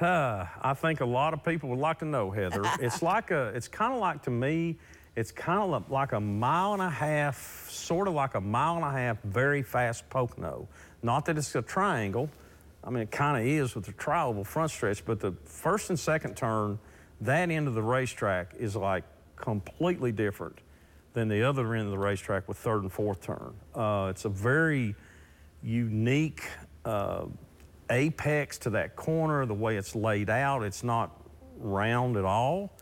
Uh, 0.00 0.46
I 0.62 0.74
think 0.74 1.00
a 1.00 1.04
lot 1.04 1.34
of 1.34 1.44
people 1.44 1.68
would 1.70 1.80
like 1.80 1.98
to 1.98 2.04
know, 2.04 2.30
Heather. 2.30 2.62
it's 2.80 3.02
like 3.02 3.32
a, 3.32 3.48
it's 3.48 3.66
kind 3.66 3.92
of 3.92 3.98
like 3.98 4.22
to 4.22 4.30
me, 4.30 4.78
it's 5.16 5.32
kind 5.32 5.74
of 5.74 5.90
like 5.90 6.12
a 6.12 6.20
mile 6.20 6.74
and 6.74 6.82
a 6.82 6.90
half, 6.90 7.68
sort 7.68 8.06
of 8.06 8.14
like 8.14 8.36
a 8.36 8.40
mile 8.40 8.76
and 8.76 8.84
a 8.84 8.92
half, 8.92 9.20
very 9.24 9.62
fast 9.62 10.08
Pocono. 10.08 10.68
Not 11.02 11.24
that 11.24 11.36
it's 11.36 11.54
a 11.56 11.62
triangle, 11.62 12.30
I 12.82 12.90
mean, 12.90 13.02
it 13.02 13.10
kind 13.10 13.40
of 13.40 13.46
is 13.46 13.74
with 13.74 13.84
the 13.84 13.92
tri-oval 13.92 14.44
front 14.44 14.70
stretch, 14.70 15.04
but 15.04 15.20
the 15.20 15.32
first 15.44 15.90
and 15.90 15.98
second 15.98 16.36
turn, 16.36 16.78
that 17.20 17.50
end 17.50 17.68
of 17.68 17.74
the 17.74 17.82
racetrack 17.82 18.54
is 18.58 18.74
like 18.74 19.04
completely 19.36 20.12
different 20.12 20.58
than 21.12 21.28
the 21.28 21.42
other 21.42 21.74
end 21.74 21.86
of 21.86 21.90
the 21.90 21.98
racetrack 21.98 22.48
with 22.48 22.56
third 22.56 22.82
and 22.82 22.92
fourth 22.92 23.20
turn. 23.20 23.54
Uh, 23.74 24.08
it's 24.10 24.24
a 24.24 24.28
very 24.28 24.94
unique 25.62 26.42
uh, 26.84 27.26
apex 27.90 28.58
to 28.58 28.70
that 28.70 28.96
corner, 28.96 29.44
the 29.44 29.54
way 29.54 29.76
it's 29.76 29.94
laid 29.94 30.30
out. 30.30 30.62
It's 30.62 30.82
not 30.82 31.20
round 31.58 32.16
at 32.16 32.24
all. 32.24 32.72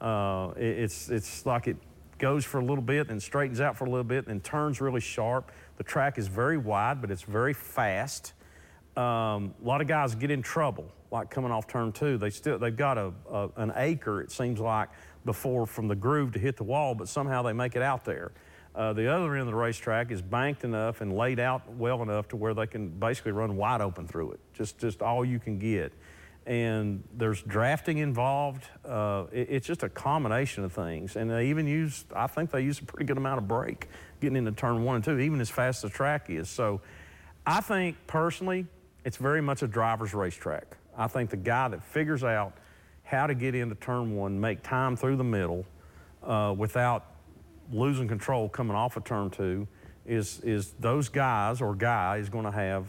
Uh, 0.00 0.52
it, 0.56 0.78
it's, 0.78 1.10
it's 1.10 1.46
like 1.46 1.68
it 1.68 1.76
goes 2.18 2.44
for 2.44 2.58
a 2.58 2.64
little 2.64 2.82
bit, 2.82 3.08
then 3.08 3.20
straightens 3.20 3.60
out 3.60 3.76
for 3.76 3.84
a 3.84 3.90
little 3.90 4.04
bit, 4.04 4.26
then 4.26 4.40
turns 4.40 4.80
really 4.80 5.00
sharp. 5.00 5.52
The 5.76 5.84
track 5.84 6.18
is 6.18 6.26
very 6.26 6.56
wide, 6.56 7.00
but 7.00 7.10
it's 7.10 7.22
very 7.22 7.52
fast. 7.52 8.32
Um, 8.96 9.54
a 9.62 9.66
lot 9.66 9.80
of 9.80 9.86
guys 9.86 10.14
get 10.14 10.30
in 10.30 10.42
trouble, 10.42 10.86
like 11.10 11.30
coming 11.30 11.50
off 11.50 11.66
turn 11.66 11.92
two. 11.92 12.16
They 12.16 12.30
still 12.30 12.58
they've 12.58 12.76
got 12.76 12.96
a, 12.98 13.12
a, 13.30 13.50
an 13.56 13.72
acre, 13.76 14.20
it 14.20 14.30
seems 14.30 14.60
like, 14.60 14.88
before 15.24 15.66
from 15.66 15.88
the 15.88 15.96
groove 15.96 16.32
to 16.32 16.38
hit 16.38 16.56
the 16.56 16.64
wall, 16.64 16.94
but 16.94 17.08
somehow 17.08 17.42
they 17.42 17.52
make 17.52 17.76
it 17.76 17.82
out 17.82 18.04
there. 18.04 18.32
Uh, 18.74 18.92
the 18.92 19.12
other 19.12 19.32
end 19.32 19.42
of 19.42 19.46
the 19.46 19.54
racetrack 19.54 20.10
is 20.10 20.20
banked 20.20 20.64
enough 20.64 21.00
and 21.00 21.16
laid 21.16 21.38
out 21.38 21.68
well 21.74 22.02
enough 22.02 22.28
to 22.28 22.36
where 22.36 22.54
they 22.54 22.66
can 22.66 22.88
basically 22.88 23.32
run 23.32 23.56
wide 23.56 23.80
open 23.80 24.06
through 24.06 24.32
it. 24.32 24.40
Just 24.52 24.78
just 24.78 25.02
all 25.02 25.24
you 25.24 25.38
can 25.38 25.58
get 25.58 25.92
and 26.46 27.02
there's 27.16 27.42
drafting 27.42 27.98
involved. 27.98 28.64
Uh, 28.84 29.24
it, 29.32 29.48
it's 29.50 29.66
just 29.66 29.82
a 29.82 29.88
combination 29.88 30.64
of 30.64 30.72
things. 30.72 31.16
And 31.16 31.30
they 31.30 31.48
even 31.48 31.66
use, 31.66 32.04
I 32.14 32.26
think 32.26 32.50
they 32.50 32.62
use 32.62 32.78
a 32.80 32.84
pretty 32.84 33.06
good 33.06 33.16
amount 33.16 33.38
of 33.38 33.48
brake 33.48 33.88
getting 34.20 34.36
into 34.36 34.52
turn 34.52 34.84
one 34.84 34.96
and 34.96 35.04
two, 35.04 35.18
even 35.18 35.40
as 35.40 35.50
fast 35.50 35.84
as 35.84 35.90
the 35.90 35.96
track 35.96 36.28
is. 36.28 36.48
So 36.48 36.80
I 37.46 37.60
think 37.60 37.96
personally, 38.06 38.66
it's 39.04 39.16
very 39.16 39.40
much 39.40 39.62
a 39.62 39.66
driver's 39.66 40.14
racetrack. 40.14 40.76
I 40.96 41.06
think 41.08 41.30
the 41.30 41.36
guy 41.36 41.68
that 41.68 41.82
figures 41.82 42.24
out 42.24 42.54
how 43.02 43.26
to 43.26 43.34
get 43.34 43.54
into 43.54 43.74
turn 43.74 44.16
one, 44.16 44.40
make 44.40 44.62
time 44.62 44.96
through 44.96 45.16
the 45.16 45.24
middle 45.24 45.66
uh, 46.22 46.54
without 46.56 47.04
losing 47.70 48.08
control 48.08 48.48
coming 48.48 48.76
off 48.76 48.96
of 48.96 49.04
turn 49.04 49.30
two, 49.30 49.66
is, 50.06 50.40
is 50.40 50.72
those 50.80 51.08
guys 51.08 51.60
or 51.60 51.74
guy 51.74 52.18
is 52.18 52.28
going 52.28 52.44
to 52.44 52.50
have 52.50 52.86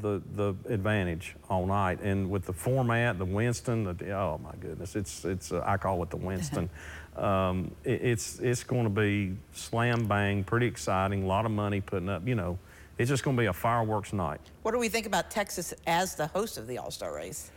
the 0.00 0.22
the 0.34 0.54
advantage 0.68 1.36
all 1.50 1.66
night. 1.66 2.00
And 2.00 2.30
with 2.30 2.46
the 2.46 2.52
format, 2.52 3.18
the 3.18 3.24
Winston, 3.24 3.84
the, 3.84 4.10
oh 4.12 4.40
my 4.42 4.54
goodness, 4.60 4.96
it's 4.96 5.24
it's 5.24 5.52
uh, 5.52 5.62
I 5.66 5.76
call 5.76 6.02
it 6.02 6.10
the 6.10 6.16
Winston. 6.16 6.70
um, 7.16 7.70
it, 7.84 8.02
it's 8.02 8.38
it's 8.38 8.64
going 8.64 8.84
to 8.84 8.90
be 8.90 9.36
slam 9.52 10.06
bang, 10.06 10.44
pretty 10.44 10.66
exciting. 10.66 11.24
A 11.24 11.26
lot 11.26 11.44
of 11.44 11.50
money 11.50 11.80
putting 11.80 12.08
up. 12.08 12.26
You 12.26 12.34
know, 12.34 12.58
it's 13.02 13.08
just 13.08 13.24
going 13.24 13.36
to 13.36 13.40
be 13.40 13.46
a 13.46 13.52
fireworks 13.52 14.12
night. 14.12 14.40
What 14.62 14.70
do 14.70 14.78
we 14.78 14.88
think 14.88 15.06
about 15.06 15.28
Texas 15.28 15.74
as 15.88 16.14
the 16.14 16.28
host 16.28 16.56
of 16.56 16.68
the 16.68 16.78
All 16.78 16.92
Star 16.92 17.12
race? 17.12 17.50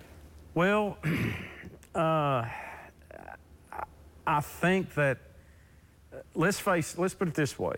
Well, 0.56 0.98
uh, 1.96 2.46
I 4.26 4.42
think 4.42 4.96
that 4.96 5.20
uh, 6.12 6.18
let's 6.34 6.60
face. 6.60 6.98
Let's 6.98 7.14
put 7.14 7.28
it 7.28 7.36
this 7.36 7.60
way. 7.60 7.76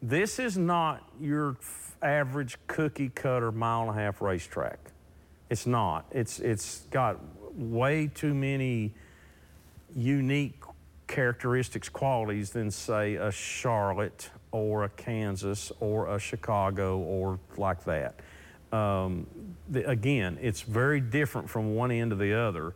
This 0.00 0.38
is 0.38 0.56
not 0.56 1.06
your 1.20 1.58
average 2.00 2.56
cookie 2.66 3.10
cutter 3.10 3.52
mile 3.52 3.82
and 3.82 3.90
a 3.90 3.92
half 3.92 4.22
racetrack. 4.22 4.78
It's 5.50 5.66
not. 5.66 6.06
It's 6.12 6.40
it's 6.40 6.86
got 6.90 7.18
way 7.54 8.06
too 8.06 8.32
many 8.32 8.94
unique 9.94 10.62
characteristics, 11.08 11.90
qualities 11.90 12.52
than 12.52 12.70
say 12.70 13.16
a 13.16 13.30
Charlotte 13.30 14.30
or 14.52 14.84
a 14.84 14.88
Kansas 14.90 15.72
or 15.80 16.14
a 16.14 16.18
Chicago 16.18 16.98
or 16.98 17.38
like 17.56 17.84
that. 17.84 18.14
Um, 18.72 19.26
the, 19.68 19.88
again, 19.88 20.38
it's 20.40 20.62
very 20.62 21.00
different 21.00 21.50
from 21.50 21.74
one 21.74 21.90
end 21.90 22.10
to 22.10 22.16
the 22.16 22.34
other. 22.34 22.74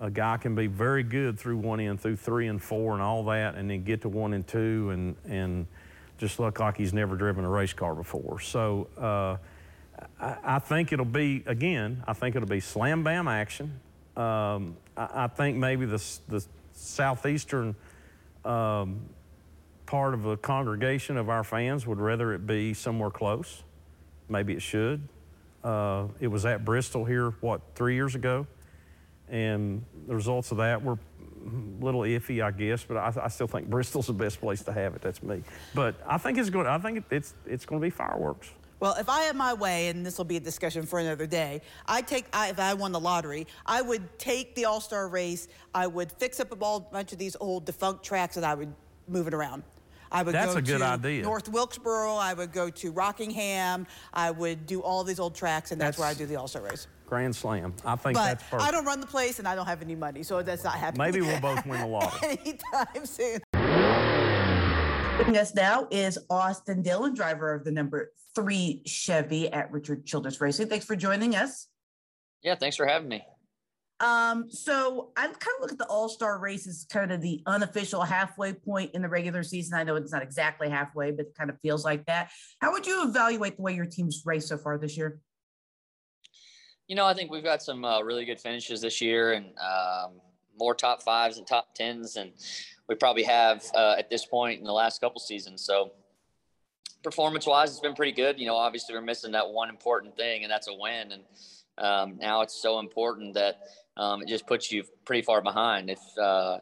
A 0.00 0.10
guy 0.10 0.36
can 0.36 0.54
be 0.54 0.66
very 0.66 1.02
good 1.02 1.38
through 1.38 1.58
one 1.58 1.80
end, 1.80 2.00
through 2.00 2.16
three 2.16 2.46
and 2.48 2.62
four 2.62 2.92
and 2.92 3.02
all 3.02 3.24
that, 3.24 3.54
and 3.54 3.70
then 3.70 3.84
get 3.84 4.02
to 4.02 4.08
one 4.08 4.32
and 4.32 4.46
two 4.46 4.90
and 4.90 5.16
and 5.28 5.66
just 6.18 6.40
look 6.40 6.58
like 6.58 6.76
he's 6.76 6.92
never 6.92 7.16
driven 7.16 7.44
a 7.44 7.48
race 7.48 7.72
car 7.72 7.94
before. 7.94 8.40
So 8.40 8.88
uh, 8.98 9.36
I, 10.20 10.56
I, 10.56 10.58
think 10.58 10.92
it'll 10.92 11.04
be, 11.04 11.44
again, 11.46 12.02
I 12.06 12.12
think 12.12 12.36
it'll 12.36 12.48
be 12.48 12.60
slam 12.60 13.04
bam 13.04 13.28
action. 13.28 13.80
Um, 14.16 14.76
I, 14.96 15.08
I, 15.14 15.26
think 15.28 15.56
maybe 15.56 15.86
the, 15.86 16.02
the 16.28 16.44
southeastern 16.72 17.76
um, 18.44 19.00
part 19.88 20.12
of 20.12 20.26
a 20.26 20.36
congregation 20.36 21.16
of 21.16 21.30
our 21.30 21.42
fans 21.42 21.86
would 21.86 21.98
rather 21.98 22.34
it 22.34 22.46
be 22.46 22.74
somewhere 22.74 23.10
close. 23.10 23.64
Maybe 24.28 24.52
it 24.52 24.60
should. 24.60 25.08
Uh, 25.64 26.08
it 26.20 26.28
was 26.28 26.44
at 26.44 26.62
Bristol 26.62 27.06
here, 27.06 27.30
what, 27.40 27.62
three 27.74 27.94
years 27.94 28.14
ago? 28.14 28.46
And 29.30 29.82
the 30.06 30.14
results 30.14 30.50
of 30.50 30.58
that 30.58 30.84
were 30.84 30.92
a 30.92 31.84
little 31.84 32.02
iffy, 32.02 32.44
I 32.44 32.50
guess, 32.50 32.84
but 32.84 32.98
I, 32.98 33.24
I, 33.24 33.28
still 33.28 33.46
think 33.46 33.68
Bristol's 33.68 34.08
the 34.08 34.12
best 34.12 34.40
place 34.40 34.62
to 34.64 34.72
have 34.72 34.94
it. 34.94 35.00
That's 35.00 35.22
me. 35.22 35.42
But 35.74 35.94
I 36.06 36.18
think 36.18 36.36
it's 36.36 36.50
going. 36.50 36.66
I 36.66 36.78
think 36.78 37.04
it's 37.10 37.34
it's 37.46 37.64
going 37.64 37.80
to 37.80 37.84
be 37.84 37.90
fireworks. 37.90 38.50
Well, 38.80 38.94
if 38.94 39.08
I 39.08 39.22
had 39.22 39.36
my 39.36 39.54
way, 39.54 39.88
and 39.88 40.04
this 40.04 40.18
will 40.18 40.24
be 40.24 40.36
a 40.36 40.40
discussion 40.40 40.86
for 40.86 40.98
another 40.98 41.26
day, 41.26 41.62
I 41.86 42.02
take 42.02 42.26
I, 42.32 42.48
if 42.48 42.58
I 42.58 42.74
won 42.74 42.92
the 42.92 43.00
lottery, 43.00 43.46
I 43.66 43.82
would 43.82 44.18
take 44.18 44.54
the 44.54 44.66
All 44.66 44.80
Star 44.80 45.08
race. 45.08 45.48
I 45.74 45.86
would 45.86 46.12
fix 46.12 46.40
up 46.40 46.52
a 46.52 46.56
bunch 46.56 47.12
of 47.12 47.18
these 47.18 47.36
old 47.40 47.64
defunct 47.64 48.04
tracks, 48.04 48.36
and 48.36 48.44
I 48.44 48.54
would 48.54 48.72
move 49.08 49.26
it 49.26 49.34
around. 49.34 49.62
I 50.10 50.22
would 50.22 50.34
That's 50.34 50.52
go 50.52 50.58
a 50.58 50.62
good 50.62 50.78
to 50.78 50.84
idea. 50.84 51.22
North 51.22 51.48
Wilkesboro. 51.48 52.14
I 52.16 52.34
would 52.34 52.52
go 52.52 52.70
to 52.70 52.90
Rockingham. 52.92 53.86
I 54.12 54.30
would 54.30 54.66
do 54.66 54.80
all 54.82 55.04
these 55.04 55.20
old 55.20 55.34
tracks, 55.34 55.72
and 55.72 55.80
that's, 55.80 55.96
that's 55.96 55.98
where 55.98 56.08
I 56.08 56.14
do 56.14 56.26
the 56.26 56.36
All 56.36 56.48
Star 56.48 56.62
race. 56.62 56.86
Grand 57.06 57.34
Slam. 57.34 57.72
I 57.84 57.96
think 57.96 58.16
but 58.16 58.24
that's 58.24 58.44
perfect. 58.44 58.68
I 58.68 58.70
don't 58.70 58.84
run 58.84 59.00
the 59.00 59.06
place 59.06 59.38
and 59.38 59.48
I 59.48 59.54
don't 59.54 59.66
have 59.66 59.80
any 59.80 59.94
money, 59.94 60.22
so 60.22 60.42
that's 60.42 60.62
not 60.62 60.74
happening. 60.74 61.06
Maybe 61.06 61.20
we'll 61.22 61.40
both 61.42 61.64
win 61.64 61.80
the 61.80 61.86
lottery. 61.86 62.38
Anytime 62.44 63.06
soon. 63.06 63.40
With 65.18 65.36
us 65.36 65.54
now 65.54 65.88
is 65.90 66.18
Austin 66.30 66.82
Dillon, 66.82 67.14
driver 67.14 67.52
of 67.54 67.64
the 67.64 67.72
number 67.72 68.12
three 68.34 68.82
Chevy 68.86 69.50
at 69.50 69.72
Richard 69.72 70.04
Childress 70.06 70.40
Racing. 70.40 70.68
Thanks 70.68 70.84
for 70.84 70.96
joining 70.96 71.34
us. 71.34 71.68
Yeah, 72.42 72.54
thanks 72.54 72.76
for 72.76 72.86
having 72.86 73.08
me. 73.08 73.24
Um, 74.00 74.48
so 74.48 75.10
I 75.16 75.22
kind 75.22 75.34
of 75.34 75.60
look 75.60 75.72
at 75.72 75.78
the 75.78 75.86
All 75.86 76.08
Star 76.08 76.38
race 76.38 76.66
as 76.68 76.86
kind 76.90 77.10
of 77.10 77.20
the 77.20 77.42
unofficial 77.46 78.02
halfway 78.02 78.52
point 78.52 78.92
in 78.94 79.02
the 79.02 79.08
regular 79.08 79.42
season. 79.42 79.78
I 79.78 79.82
know 79.82 79.96
it's 79.96 80.12
not 80.12 80.22
exactly 80.22 80.68
halfway, 80.68 81.10
but 81.10 81.26
it 81.26 81.34
kind 81.36 81.50
of 81.50 81.58
feels 81.60 81.84
like 81.84 82.06
that. 82.06 82.30
How 82.60 82.72
would 82.72 82.86
you 82.86 83.08
evaluate 83.08 83.56
the 83.56 83.62
way 83.62 83.74
your 83.74 83.86
team's 83.86 84.22
raced 84.24 84.48
so 84.48 84.56
far 84.56 84.78
this 84.78 84.96
year? 84.96 85.20
You 86.86 86.96
know, 86.96 87.06
I 87.06 87.12
think 87.12 87.30
we've 87.30 87.44
got 87.44 87.62
some 87.62 87.84
uh, 87.84 88.00
really 88.00 88.24
good 88.24 88.40
finishes 88.40 88.80
this 88.80 89.00
year 89.00 89.32
and 89.32 89.46
um, 89.58 90.20
more 90.58 90.74
top 90.74 91.02
fives 91.02 91.36
and 91.36 91.46
top 91.46 91.74
tens 91.74 92.14
than 92.14 92.32
we 92.88 92.94
probably 92.94 93.24
have 93.24 93.64
uh, 93.74 93.96
at 93.98 94.08
this 94.08 94.24
point 94.24 94.58
in 94.58 94.64
the 94.64 94.72
last 94.72 95.00
couple 95.00 95.20
seasons. 95.20 95.62
So, 95.64 95.92
performance 97.02 97.46
wise, 97.46 97.70
it's 97.70 97.80
been 97.80 97.94
pretty 97.94 98.12
good. 98.12 98.38
You 98.38 98.46
know, 98.46 98.56
obviously, 98.56 98.94
we're 98.94 99.02
missing 99.02 99.32
that 99.32 99.48
one 99.48 99.68
important 99.68 100.16
thing, 100.16 100.44
and 100.44 100.50
that's 100.50 100.68
a 100.68 100.74
win. 100.74 101.12
And 101.12 101.22
um, 101.78 102.18
now 102.18 102.42
it's 102.42 102.60
so 102.60 102.78
important 102.78 103.34
that 103.34 103.56
um, 103.96 104.22
it 104.22 104.28
just 104.28 104.46
puts 104.46 104.70
you 104.70 104.84
pretty 105.04 105.22
far 105.22 105.42
behind. 105.42 105.90
If 105.90 106.00
uh, 106.20 106.58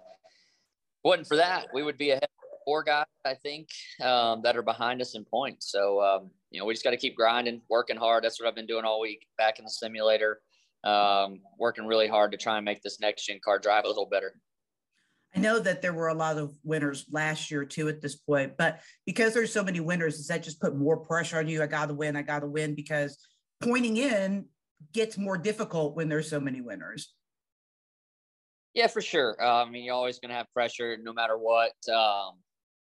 wasn't 1.05 1.29
for 1.29 1.37
that, 1.37 1.69
we 1.73 1.83
would 1.83 1.99
be 1.99 2.11
ahead 2.11 2.29
four 2.67 2.83
guys, 2.83 3.07
I 3.25 3.35
think, 3.35 3.69
um, 4.03 4.43
that 4.43 4.57
are 4.57 4.63
behind 4.63 5.01
us 5.01 5.15
in 5.15 5.25
points. 5.25 5.71
So, 5.71 6.03
um, 6.03 6.31
you 6.51 6.59
know, 6.59 6.67
we 6.67 6.75
just 6.75 6.85
got 6.85 6.91
to 6.91 6.97
keep 6.97 7.17
grinding, 7.17 7.63
working 7.71 7.97
hard. 7.97 8.25
That's 8.25 8.41
what 8.41 8.49
I've 8.49 8.57
been 8.57 8.67
doing 8.67 8.85
all 8.85 9.01
week 9.01 9.25
back 9.39 9.59
in 9.59 9.65
the 9.65 9.71
simulator, 9.71 10.41
um, 10.85 11.41
working 11.59 11.87
really 11.87 12.09
hard 12.09 12.33
to 12.33 12.39
try 12.39 12.57
and 12.57 12.65
make 12.65 12.83
this 12.83 13.01
next 13.01 13.25
gen 13.25 13.39
car 13.43 13.59
drive 13.59 13.85
a 13.85 13.89
little 13.89 14.09
better. 14.09 14.35
I 15.35 15.39
know 15.39 15.59
that 15.61 15.81
there 15.81 15.93
were 15.93 16.09
a 16.09 16.15
lot 16.15 16.39
of 16.39 16.55
winners 16.65 17.07
last 17.11 17.51
year 17.51 17.65
too 17.65 17.89
at 17.89 18.01
this 18.01 18.17
point, 18.17 18.55
but 18.57 18.81
because 19.05 19.33
there's 19.33 19.53
so 19.53 19.63
many 19.63 19.81
winners, 19.81 20.17
does 20.17 20.29
that 20.29 20.43
just 20.43 20.61
put 20.61 20.77
more 20.77 20.97
pressure 20.97 21.39
on 21.39 21.49
you? 21.49 21.63
I 21.63 21.67
got 21.67 21.87
to 21.89 21.95
win, 21.95 22.17
I 22.17 22.23
got 22.23 22.41
to 22.41 22.49
win 22.49 22.75
because 22.75 23.19
pointing 23.61 23.97
in 23.97 24.47
gets 24.93 25.19
more 25.19 25.37
difficult 25.39 25.97
when 25.97 26.09
there's 26.09 26.29
so 26.29 26.41
many 26.41 26.61
winners. 26.61 27.13
Yeah, 28.75 28.89
for 28.89 29.01
sure. 29.01 29.37
Uh, 29.43 29.65
I 29.65 29.71
mean, 29.71 29.85
you're 29.85 29.95
always 29.95 30.19
going 30.19 30.29
to 30.29 30.35
have 30.35 30.53
pressure 30.53 30.99
no 31.03 31.13
matter 31.13 31.39
what. 31.39 31.73
Um, 31.89 32.35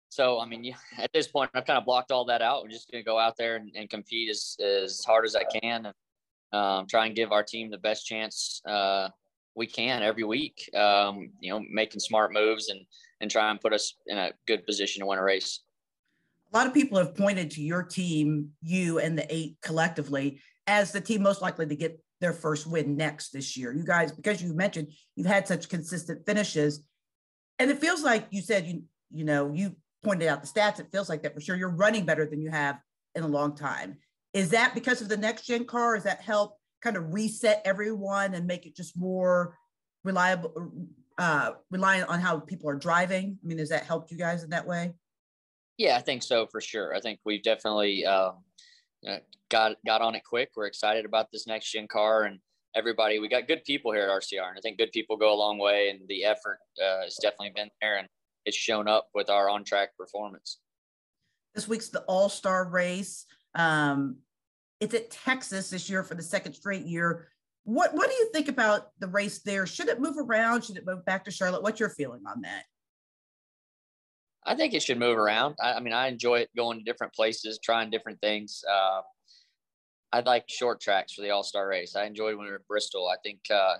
so, 0.09 0.41
I 0.41 0.47
mean, 0.47 0.75
at 0.99 1.13
this 1.13 1.29
point, 1.29 1.51
I've 1.55 1.67
kind 1.67 1.79
of 1.79 1.85
blocked 1.85 2.11
all 2.11 2.25
that 2.27 2.43
out. 2.43 2.63
We're 2.63 2.71
just 2.71 2.91
going 2.91 3.03
to 3.03 3.07
go 3.07 3.19
out 3.19 3.35
there 3.37 3.57
and, 3.57 3.71
and, 3.77 3.91
compete 3.91 4.31
as, 4.31 4.57
as 4.65 5.05
hard 5.05 5.27
as 5.27 5.37
I 5.37 5.45
can 5.45 5.87
and 5.87 5.95
um, 6.53 6.87
try 6.87 7.07
and 7.07 7.15
give 7.15 7.31
our 7.31 7.43
team 7.43 7.71
the 7.71 7.79
best 7.79 8.07
chance 8.07 8.63
uh, 8.67 9.09
we 9.55 9.67
can 9.67 10.03
every 10.03 10.25
week. 10.25 10.71
Um, 10.75 11.31
you 11.41 11.51
know, 11.51 11.63
making 11.71 12.01
smart 12.01 12.33
moves 12.33 12.71
and, 12.71 12.81
and 13.21 13.31
try 13.31 13.51
and 13.51 13.61
put 13.61 13.75
us 13.75 13.95
in 14.07 14.17
a 14.17 14.33
good 14.47 14.65
position 14.65 15.01
to 15.01 15.07
win 15.07 15.19
a 15.19 15.23
race. 15.23 15.61
A 16.53 16.57
lot 16.57 16.67
of 16.67 16.73
people 16.73 16.97
have 16.97 17.15
pointed 17.15 17.51
to 17.53 17.63
your 17.63 17.83
team, 17.83 18.53
you 18.63 18.99
and 18.99 19.19
the 19.19 19.27
eight 19.35 19.59
collectively, 19.61 20.41
as 20.67 20.93
the 20.93 21.01
team 21.01 21.23
most 21.23 21.43
likely 21.43 21.67
to 21.67 21.77
get 21.77 22.01
their 22.21 22.33
first 22.33 22.67
win 22.67 22.97
next 22.97 23.31
this 23.31 23.57
year. 23.57 23.73
You 23.73 23.85
guys, 23.85 24.13
because 24.13 24.43
you 24.43 24.55
mentioned 24.55 24.93
you've 25.15 25.27
had 25.27 25.47
such 25.47 25.69
consistent 25.69 26.25
finishes, 26.27 26.83
and 27.59 27.71
it 27.71 27.79
feels 27.79 28.03
like 28.03 28.27
you 28.31 28.43
said 28.43 28.67
you 28.67 28.83
you 29.11 29.25
know 29.25 29.53
you 29.53 29.77
pointed 30.05 30.29
out 30.29 30.43
the 30.43 30.49
stats, 30.49 30.81
it 30.81 30.91
feels 30.93 31.09
like 31.09 31.23
that 31.23 31.35
for 31.35 31.41
sure. 31.41 31.57
You're 31.57 31.69
running 31.69 32.07
better 32.07 32.27
than 32.27 32.41
you 32.41 32.51
have 32.51 32.79
in 33.15 33.25
a 33.25 33.29
long 33.29 33.57
time. 33.57 33.97
Is 34.33 34.51
that 34.51 34.75
because 34.75 35.01
of 35.01 35.09
the 35.09 35.17
next 35.17 35.47
gen 35.47 35.65
car? 35.65 35.95
Does 35.95 36.05
that 36.05 36.21
help 36.21 36.59
kind 36.83 36.97
of 36.97 37.13
reset 37.13 37.63
everyone 37.65 38.35
and 38.35 38.47
make 38.47 38.67
it 38.67 38.77
just 38.77 38.97
more 38.97 39.57
reliable, 40.05 40.73
uh, 41.19 41.53
reliant 41.71 42.09
on 42.09 42.21
how 42.21 42.39
people 42.39 42.69
are 42.69 42.77
driving? 42.77 43.39
I 43.43 43.47
mean, 43.47 43.59
has 43.59 43.71
that 43.71 43.85
helped 43.85 44.11
you 44.11 44.19
guys 44.19 44.45
in 44.45 44.51
that 44.51 44.67
way? 44.67 44.95
Yeah, 45.79 45.97
I 45.97 46.01
think 46.01 46.23
so 46.23 46.47
for 46.47 46.61
sure. 46.61 46.95
I 46.95 47.01
think 47.01 47.21
we've 47.25 47.43
definitely 47.43 48.07
uh, 48.07 48.33
got 49.51 49.77
got 49.85 50.03
on 50.03 50.15
it 50.15 50.23
quick. 50.25 50.51
We're 50.57 50.67
excited 50.67 51.05
about 51.05 51.31
this 51.33 51.47
next 51.47 51.71
gen 51.71 51.89
car 51.89 52.25
and 52.25 52.41
everybody. 52.75 53.19
We 53.19 53.29
got 53.29 53.49
good 53.49 53.65
people 53.65 53.93
here 53.93 54.03
at 54.03 54.11
RCR, 54.11 54.49
and 54.49 54.59
I 54.59 54.61
think 54.61 54.79
good 54.79 54.93
people 54.93 55.17
go 55.17 55.33
a 55.33 55.35
long 55.35 55.59
way. 55.59 55.91
And 55.91 56.01
the 56.09 56.25
effort 56.25 56.59
uh, 56.83 57.03
has 57.03 57.17
definitely 57.17 57.53
been 57.55 57.71
there. 57.81 57.99
And 57.99 58.09
it's 58.45 58.57
shown 58.57 58.89
up 58.89 59.09
with 59.15 59.31
our 59.31 59.49
on 59.49 59.65
track 59.65 59.97
performance. 59.97 60.59
This 61.55 61.69
week's 61.69 61.89
the 61.89 62.01
All 62.03 62.29
Star 62.29 62.69
race. 62.69 63.27
Um, 63.55 64.19
it's 64.81 64.95
at 64.95 65.11
Texas 65.11 65.71
this 65.71 65.89
year 65.89 66.03
for 66.03 66.15
the 66.15 66.23
second 66.23 66.53
straight 66.53 66.85
year. 66.85 67.29
What 67.65 67.95
What 67.95 68.09
do 68.09 68.15
you 68.15 68.31
think 68.33 68.49
about 68.49 68.91
the 69.01 69.09
race 69.09 69.41
there? 69.41 69.67
Should 69.67 69.89
it 69.89 70.01
move 70.01 70.17
around? 70.19 70.65
Should 70.65 70.77
it 70.77 70.87
move 70.87 71.05
back 71.05 71.25
to 71.25 71.31
Charlotte? 71.31 71.63
What's 71.63 71.81
your 71.81 71.91
feeling 71.91 72.23
on 72.27 72.43
that? 72.43 72.65
I 74.47 74.55
think 74.55 74.75
it 74.75 74.83
should 74.83 74.99
move 74.99 75.19
around. 75.19 75.57
I, 75.61 75.75
I 75.75 75.81
mean, 75.81 75.93
I 75.93 76.07
enjoy 76.07 76.37
it 76.37 76.51
going 76.57 76.79
to 76.79 76.85
different 76.85 77.13
places, 77.13 77.59
trying 77.63 77.91
different 77.91 78.21
things. 78.21 78.63
Uh, 78.71 79.01
I 80.13 80.21
like 80.21 80.45
short 80.49 80.81
tracks 80.81 81.13
for 81.13 81.23
the 81.23 81.31
All 81.31 81.43
Star 81.43 81.69
race. 81.69 81.97
I 81.97 82.05
enjoyed 82.05 82.37
when 82.37 82.47
we 82.47 82.51
were 82.51 82.59
at 82.59 82.69
Bristol. 82.69 83.09
I 83.09 83.17
think 83.23 83.41
uh, 83.53 83.75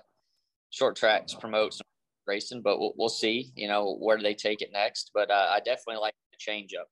short 0.69 0.95
tracks 0.95 1.33
promotes 1.33 1.81
racing, 2.27 2.61
but 2.61 2.79
we'll, 2.79 2.93
we'll 2.97 3.09
see. 3.09 3.51
You 3.55 3.67
know, 3.69 3.95
where 3.99 4.17
do 4.17 4.23
they 4.23 4.33
take 4.33 4.61
it 4.61 4.69
next? 4.73 5.11
But 5.13 5.31
uh, 5.31 5.47
I 5.49 5.59
definitely 5.59 6.01
like 6.01 6.13
the 6.31 6.37
change 6.37 6.73
up. 6.75 6.89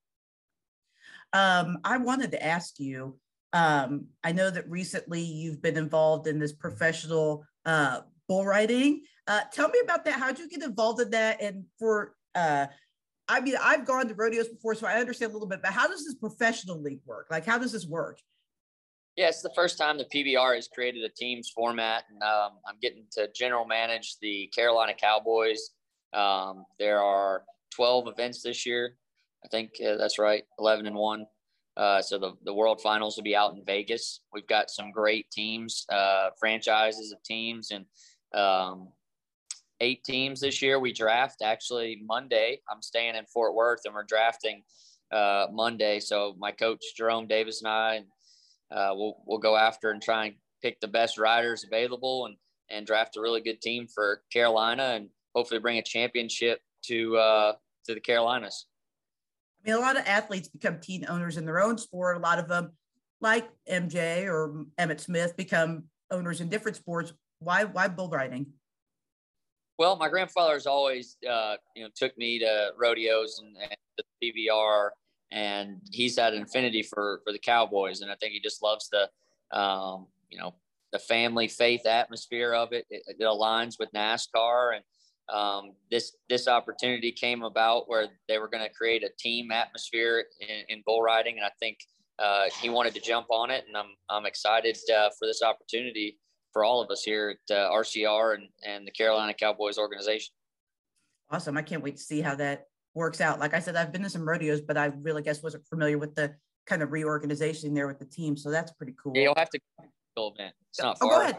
Um, 1.33 1.79
I 1.83 1.97
wanted 1.97 2.31
to 2.31 2.43
ask 2.43 2.79
you. 2.79 3.19
Um, 3.51 4.07
I 4.23 4.31
know 4.31 4.49
that 4.49 4.69
recently 4.69 5.21
you've 5.21 5.61
been 5.61 5.77
involved 5.77 6.27
in 6.27 6.39
this 6.39 6.53
professional 6.53 7.45
uh, 7.65 8.01
bull 8.27 8.45
riding. 8.45 9.03
Uh, 9.27 9.41
tell 9.51 9.69
me 9.69 9.79
about 9.83 10.05
that. 10.05 10.19
How 10.19 10.27
did 10.27 10.39
you 10.39 10.49
get 10.49 10.63
involved 10.63 11.01
in 11.01 11.09
that? 11.11 11.41
And 11.41 11.65
for, 11.79 12.15
uh, 12.35 12.67
I 13.27 13.41
mean, 13.41 13.55
I've 13.61 13.85
gone 13.85 14.07
to 14.07 14.13
rodeos 14.13 14.49
before, 14.49 14.75
so 14.75 14.87
I 14.87 14.99
understand 14.99 15.31
a 15.31 15.33
little 15.33 15.47
bit. 15.47 15.61
But 15.61 15.71
how 15.71 15.87
does 15.87 16.05
this 16.05 16.15
professional 16.15 16.79
league 16.79 17.01
work? 17.05 17.27
Like, 17.31 17.45
how 17.45 17.57
does 17.57 17.71
this 17.71 17.87
work? 17.87 18.19
Yeah, 19.15 19.29
it's 19.29 19.41
the 19.41 19.53
first 19.55 19.77
time 19.77 19.97
the 19.97 20.05
PBR 20.05 20.55
has 20.55 20.67
created 20.67 21.03
a 21.03 21.09
teams 21.09 21.49
format, 21.49 22.03
and 22.09 22.21
um, 22.21 22.59
I'm 22.67 22.75
getting 22.81 23.05
to 23.13 23.29
general 23.33 23.65
manage 23.65 24.17
the 24.21 24.51
Carolina 24.53 24.93
Cowboys. 24.93 25.69
Um, 26.13 26.65
there 26.79 27.01
are 27.01 27.43
12 27.73 28.09
events 28.09 28.41
this 28.41 28.65
year. 28.65 28.97
I 29.43 29.47
think 29.47 29.71
uh, 29.85 29.95
that's 29.95 30.19
right, 30.19 30.43
11 30.59 30.85
and 30.85 30.95
one. 30.95 31.25
Uh, 31.77 32.01
so 32.01 32.17
the, 32.17 32.33
the 32.43 32.53
World 32.53 32.81
Finals 32.81 33.15
will 33.15 33.23
be 33.23 33.35
out 33.35 33.53
in 33.53 33.63
Vegas. 33.65 34.21
We've 34.33 34.47
got 34.47 34.69
some 34.69 34.91
great 34.91 35.29
teams, 35.31 35.85
uh, 35.89 36.29
franchises 36.39 37.11
of 37.11 37.21
teams, 37.23 37.71
and 37.71 37.85
um, 38.33 38.89
eight 39.81 40.03
teams 40.03 40.39
this 40.39 40.61
year. 40.61 40.79
We 40.79 40.93
draft 40.93 41.41
actually 41.43 42.01
Monday. 42.05 42.61
I'm 42.69 42.81
staying 42.81 43.15
in 43.15 43.25
Fort 43.25 43.55
Worth, 43.55 43.81
and 43.85 43.93
we're 43.93 44.03
drafting 44.03 44.63
uh, 45.11 45.47
Monday. 45.51 45.99
So 45.99 46.35
my 46.37 46.51
coach 46.51 46.83
Jerome 46.97 47.27
Davis 47.27 47.61
and 47.61 47.69
I 47.69 48.03
uh, 48.71 48.91
we'll 48.93 49.17
we'll 49.25 49.39
go 49.39 49.55
after 49.55 49.91
and 49.91 50.01
try 50.01 50.25
and 50.25 50.35
pick 50.61 50.79
the 50.79 50.87
best 50.87 51.17
riders 51.17 51.63
available 51.63 52.25
and 52.25 52.35
and 52.71 52.87
draft 52.87 53.15
a 53.15 53.21
really 53.21 53.41
good 53.41 53.61
team 53.61 53.87
for 53.87 54.21
Carolina 54.33 54.93
and 54.95 55.09
hopefully 55.35 55.59
bring 55.59 55.77
a 55.77 55.83
championship 55.83 56.59
to 56.83 57.17
uh, 57.17 57.53
to 57.85 57.93
the 57.93 57.99
Carolinas. 57.99 58.65
I 59.63 59.69
mean, 59.69 59.77
a 59.77 59.81
lot 59.81 59.97
of 59.97 60.05
athletes 60.05 60.47
become 60.47 60.79
team 60.79 61.05
owners 61.07 61.37
in 61.37 61.45
their 61.45 61.61
own 61.61 61.77
sport. 61.77 62.17
A 62.17 62.19
lot 62.19 62.39
of 62.39 62.47
them, 62.47 62.71
like 63.21 63.47
MJ 63.69 64.25
or 64.25 64.65
Emmitt 64.79 64.99
Smith, 64.99 65.35
become 65.37 65.85
owners 66.11 66.41
in 66.41 66.49
different 66.49 66.77
sports. 66.77 67.13
Why 67.39 67.65
why 67.65 67.87
bull 67.87 68.09
riding? 68.09 68.47
Well, 69.77 69.97
my 69.97 70.09
grandfather's 70.09 70.67
always, 70.67 71.17
uh, 71.29 71.55
you 71.75 71.83
know, 71.83 71.89
took 71.95 72.17
me 72.17 72.39
to 72.39 72.71
rodeos 72.77 73.39
and, 73.39 73.57
and 73.57 73.77
the 73.97 74.03
PBR 74.23 74.89
and 75.31 75.81
he's 75.91 76.17
had 76.17 76.33
an 76.33 76.43
affinity 76.43 76.81
for 76.81 77.21
for 77.23 77.33
the 77.33 77.39
Cowboys, 77.39 78.01
and 78.01 78.11
I 78.11 78.15
think 78.15 78.33
he 78.33 78.39
just 78.39 78.63
loves 78.63 78.89
the, 78.89 79.57
um, 79.57 80.07
you 80.29 80.39
know, 80.39 80.55
the 80.91 80.99
family 80.99 81.47
faith 81.47 81.85
atmosphere 81.85 82.53
of 82.53 82.71
it. 82.71 82.85
It, 82.89 83.03
it 83.07 83.23
aligns 83.23 83.75
with 83.79 83.91
NASCAR, 83.93 84.75
and 84.75 84.83
um, 85.35 85.73
this 85.91 86.15
this 86.29 86.47
opportunity 86.47 87.11
came 87.11 87.43
about 87.43 87.89
where 87.89 88.07
they 88.27 88.37
were 88.37 88.47
going 88.47 88.63
to 88.63 88.73
create 88.73 89.03
a 89.03 89.09
team 89.19 89.51
atmosphere 89.51 90.25
in, 90.39 90.77
in, 90.77 90.83
bull 90.85 91.01
riding, 91.01 91.37
and 91.37 91.45
I 91.45 91.51
think 91.59 91.79
uh, 92.19 92.45
he 92.61 92.69
wanted 92.69 92.93
to 92.95 93.01
jump 93.01 93.27
on 93.29 93.51
it, 93.51 93.65
and 93.67 93.75
I'm 93.75 93.95
I'm 94.09 94.25
excited 94.25 94.77
uh, 94.95 95.09
for 95.19 95.27
this 95.27 95.41
opportunity 95.41 96.17
for 96.55 96.63
all 96.63 96.81
of 96.81 96.89
us 96.89 97.03
here 97.03 97.35
at 97.49 97.55
uh, 97.55 97.69
RCR 97.69 98.35
and 98.35 98.47
and 98.65 98.87
the 98.87 98.91
Carolina 98.91 99.33
Cowboys 99.33 99.77
organization. 99.77 100.33
Awesome! 101.29 101.57
I 101.57 101.61
can't 101.61 101.83
wait 101.83 101.97
to 101.97 102.01
see 102.01 102.21
how 102.21 102.33
that 102.35 102.67
works 102.93 103.19
out. 103.19 103.39
Like 103.41 103.53
I 103.53 103.59
said, 103.59 103.75
I've 103.75 103.91
been 103.91 104.03
to 104.03 104.09
some 104.09 104.27
rodeos, 104.27 104.61
but 104.61 104.77
I 104.77 104.85
really 104.85 105.21
guess 105.21 105.43
wasn't 105.43 105.67
familiar 105.67 105.97
with 105.97 106.15
the 106.15 106.33
kind 106.65 106.81
of 106.81 106.93
reorganization 106.93 107.73
there 107.73 107.87
with 107.87 107.99
the 107.99 108.05
team. 108.05 108.37
So 108.37 108.49
that's 108.51 108.71
pretty 108.71 108.95
cool. 109.01 109.11
Yeah, 109.15 109.23
you'll 109.23 109.35
have 109.35 109.49
to 109.49 109.59
go 109.77 109.83
to 109.83 109.89
the 110.15 110.41
event. 110.41 110.55
It's 110.69 110.81
not 110.81 110.97
far. 110.97 111.11
Oh, 111.11 111.15
go 111.17 111.21
ahead. 111.23 111.37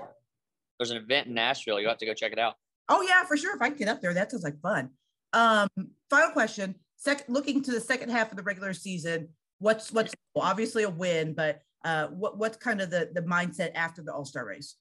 There's 0.79 0.91
an 0.91 0.99
event 0.99 1.29
in 1.29 1.35
Nashville. 1.35 1.81
You 1.81 1.89
have 1.89 1.97
to 1.97 2.07
go 2.07 2.13
check 2.13 2.33
it 2.33 2.39
out. 2.39 2.57
Oh 2.91 3.01
yeah, 3.01 3.25
for 3.25 3.39
sure. 3.39 3.57
If 3.57 3.63
I 3.63 3.71
can 3.71 3.79
get 3.79 3.89
up 3.89 4.03
there, 4.03 4.13
that 4.13 4.31
sounds 4.31 4.45
like 4.45 4.61
fun. 4.61 4.91
Um, 5.33 5.69
final 6.11 6.31
question. 6.33 6.75
Second, 6.99 7.33
looking 7.33 7.63
to 7.63 7.71
the 7.71 7.81
second 7.81 8.11
half 8.11 8.31
of 8.31 8.37
the 8.37 8.43
regular 8.43 8.75
season, 8.75 9.29
what's 9.61 9.93
what's 9.93 10.15
obviously 10.35 10.83
a 10.83 10.91
win, 10.91 11.33
but 11.33 11.63
uh, 11.87 12.09
what 12.09 12.37
what's 12.37 12.59
kind 12.59 12.83
of 12.83 12.91
the 12.91 13.09
the 13.15 13.23
mindset 13.23 13.71
after 13.75 14.03
the 14.03 14.13
All 14.13 14.27
Star 14.27 14.45
race? 14.45 14.77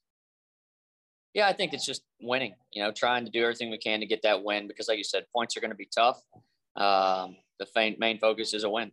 Yeah, 1.36 1.48
I 1.48 1.54
think 1.54 1.74
it's 1.74 1.86
just 1.86 2.02
winning. 2.22 2.56
You 2.74 2.82
know, 2.82 2.92
trying 2.92 3.26
to 3.26 3.32
do 3.32 3.44
everything 3.44 3.70
we 3.70 3.78
can 3.78 4.00
to 4.00 4.08
get 4.08 4.24
that 4.24 4.44
win 4.44 4.68
because, 4.68 4.88
like 4.88 4.98
you 4.98 5.04
said, 5.04 5.26
points 5.32 5.56
are 5.56 5.60
going 5.60 5.70
to 5.70 5.76
be 5.76 5.90
tough 5.94 6.24
um, 6.76 7.38
the 7.60 7.96
main 8.00 8.20
focus 8.20 8.54
is 8.54 8.64
a 8.64 8.70
win. 8.70 8.92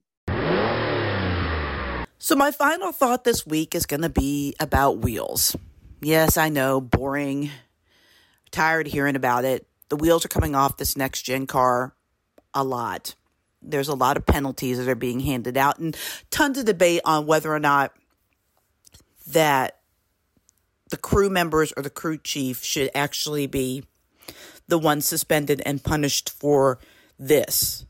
So, 2.18 2.36
my 2.36 2.50
final 2.52 2.92
thought 2.92 3.24
this 3.24 3.46
week 3.46 3.74
is 3.74 3.86
going 3.86 4.02
to 4.02 4.08
be 4.08 4.54
about 4.60 4.98
wheels. 4.98 5.56
Yes, 6.00 6.36
I 6.36 6.48
know, 6.48 6.80
boring, 6.80 7.50
tired 8.50 8.86
hearing 8.86 9.16
about 9.16 9.44
it. 9.44 9.66
The 9.88 9.96
wheels 9.96 10.24
are 10.24 10.28
coming 10.28 10.54
off 10.54 10.76
this 10.76 10.96
next 10.96 11.22
gen 11.22 11.46
car 11.46 11.94
a 12.54 12.62
lot. 12.64 13.14
There's 13.60 13.88
a 13.88 13.94
lot 13.94 14.16
of 14.16 14.26
penalties 14.26 14.78
that 14.78 14.88
are 14.88 14.94
being 14.94 15.20
handed 15.20 15.56
out, 15.56 15.78
and 15.78 15.96
tons 16.30 16.58
of 16.58 16.64
debate 16.64 17.02
on 17.04 17.26
whether 17.26 17.52
or 17.52 17.60
not 17.60 17.92
that 19.28 19.78
the 20.92 20.98
crew 20.98 21.30
members 21.30 21.72
or 21.74 21.82
the 21.82 21.88
crew 21.88 22.18
chief 22.18 22.62
should 22.62 22.90
actually 22.94 23.46
be 23.46 23.82
the 24.68 24.78
ones 24.78 25.06
suspended 25.06 25.62
and 25.64 25.82
punished 25.82 26.28
for 26.28 26.78
this. 27.18 27.86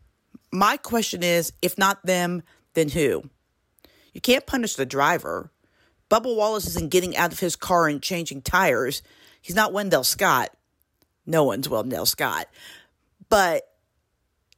My 0.53 0.77
question 0.77 1.25
is 1.25 1.53
if 1.61 1.77
not 1.77 2.07
them, 2.07 2.45
then 2.75 2.89
who? 2.89 3.25
You 4.15 4.21
can't 4.21 4.47
punish 4.47 4.77
the 4.77 4.87
driver. 4.87 5.51
Bubba 6.09 6.35
Wallace 6.37 6.69
isn't 6.69 6.93
getting 6.93 7.17
out 7.17 7.33
of 7.33 7.41
his 7.41 7.57
car 7.57 7.89
and 7.89 8.01
changing 8.01 8.43
tires. 8.43 9.03
He's 9.41 9.57
not 9.57 9.73
Wendell 9.73 10.05
Scott. 10.05 10.51
No 11.27 11.43
one's 11.43 11.69
Wendell 11.69 12.07
Scott. 12.07 12.47
But 13.29 13.65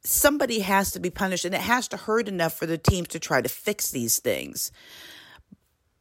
somebody 0.03 0.59
has 0.59 0.91
to 0.91 0.99
be 0.99 1.09
punished, 1.09 1.45
and 1.45 1.55
it 1.55 1.61
has 1.61 1.87
to 1.87 1.97
hurt 1.97 2.27
enough 2.27 2.53
for 2.53 2.67
the 2.67 2.77
teams 2.77 3.07
to 3.07 3.19
try 3.19 3.41
to 3.41 3.49
fix 3.49 3.89
these 3.89 4.19
things. 4.19 4.71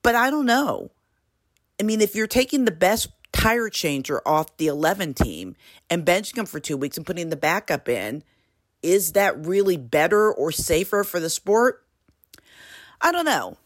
But 0.03 0.15
I 0.15 0.29
don't 0.29 0.45
know. 0.45 0.91
I 1.81 1.83
mean, 1.83 2.01
if 2.01 2.15
you're 2.15 2.27
taking 2.27 2.65
the 2.65 2.71
best 2.71 3.09
tire 3.33 3.69
changer 3.69 4.23
off 4.27 4.57
the 4.57 4.69
11 4.69 5.15
team 5.15 5.57
and 5.91 6.05
benching 6.07 6.39
him 6.39 6.47
for 6.47 6.61
two 6.61 6.77
weeks 6.77 6.97
and 6.97 7.05
putting 7.05 7.31
the 7.31 7.37
backup 7.37 7.89
in, 7.89 8.23
is 8.83 9.13
that 9.13 9.47
really 9.47 9.77
better 9.77 10.33
or 10.33 10.53
safer 10.53 11.05
for 11.05 11.19
the 11.19 11.31
sport? 11.31 11.85
I 13.01 13.13
don't 13.13 13.25
know. 13.25 13.57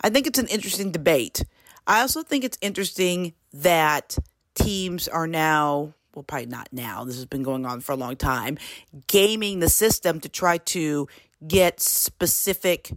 I 0.00 0.10
think 0.10 0.26
it's 0.26 0.38
an 0.38 0.48
interesting 0.48 0.90
debate. 0.90 1.44
I 1.86 2.00
also 2.00 2.22
think 2.22 2.44
it's 2.44 2.58
interesting 2.60 3.34
that 3.52 4.18
teams 4.54 5.06
are 5.06 5.26
now, 5.26 5.94
well, 6.14 6.22
probably 6.22 6.46
not 6.46 6.68
now, 6.72 7.04
this 7.04 7.16
has 7.16 7.26
been 7.26 7.42
going 7.42 7.66
on 7.66 7.80
for 7.80 7.92
a 7.92 7.96
long 7.96 8.16
time, 8.16 8.58
gaming 9.06 9.60
the 9.60 9.68
system 9.68 10.20
to 10.20 10.28
try 10.28 10.58
to 10.58 11.08
get 11.46 11.80
specific 11.80 12.90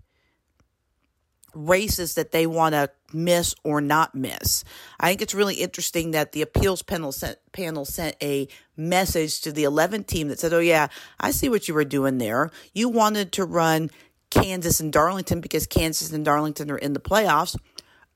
races 1.54 2.16
that 2.16 2.32
they 2.32 2.48
want 2.48 2.74
to 2.74 2.90
miss 3.14 3.56
or 3.64 3.82
not 3.82 4.16
miss. 4.16 4.64
I 5.00 5.10
think 5.10 5.22
it's 5.22 5.34
really 5.34 5.56
interesting 5.56 6.12
that 6.12 6.32
the 6.32 6.42
appeals 6.42 6.82
panel 6.82 7.12
sent, 7.12 7.38
panel 7.52 7.86
sent 7.86 8.16
a 8.22 8.48
message 8.76 9.42
to 9.42 9.52
the 9.52 9.64
11 9.64 10.04
team 10.04 10.28
that 10.28 10.40
said, 10.40 10.54
"Oh 10.54 10.60
yeah, 10.60 10.88
I 11.20 11.32
see 11.32 11.50
what 11.50 11.68
you 11.68 11.74
were 11.74 11.86
doing 11.86 12.18
there. 12.18 12.52
You 12.74 12.90
wanted 12.90 13.32
to 13.34 13.46
run 13.46 13.90
Kansas 14.30 14.80
and 14.80 14.92
Darlington 14.92 15.40
because 15.40 15.68
Kansas 15.68 16.12
and 16.12 16.26
Darlington 16.26 16.70
are 16.70 16.78
in 16.78 16.94
the 16.94 17.00
playoffs. 17.00 17.58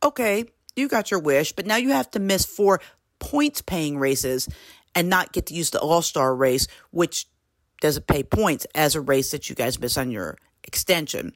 Okay, 0.04 0.46
you 0.76 0.88
got 0.88 1.12
your 1.12 1.20
wish, 1.20 1.54
but 1.54 1.66
now 1.66 1.78
you 1.78 1.90
have 1.90 2.12
to 2.12 2.20
miss 2.20 2.46
four 2.46 2.82
points 3.20 3.62
paying 3.62 3.98
races 3.98 4.50
and 4.94 5.10
not 5.10 5.32
get 5.32 5.46
to 5.46 5.54
use 5.54 5.70
the 5.70 5.80
All-Star 5.80 6.36
race, 6.36 6.68
which 6.90 7.28
doesn't 7.80 8.08
pay 8.08 8.24
points 8.24 8.66
as 8.76 8.96
a 8.96 9.02
race 9.02 9.32
that 9.32 9.50
you 9.50 9.56
guys 9.56 9.80
miss 9.80 9.98
on 9.98 10.12
your 10.12 10.38
extension." 10.64 11.34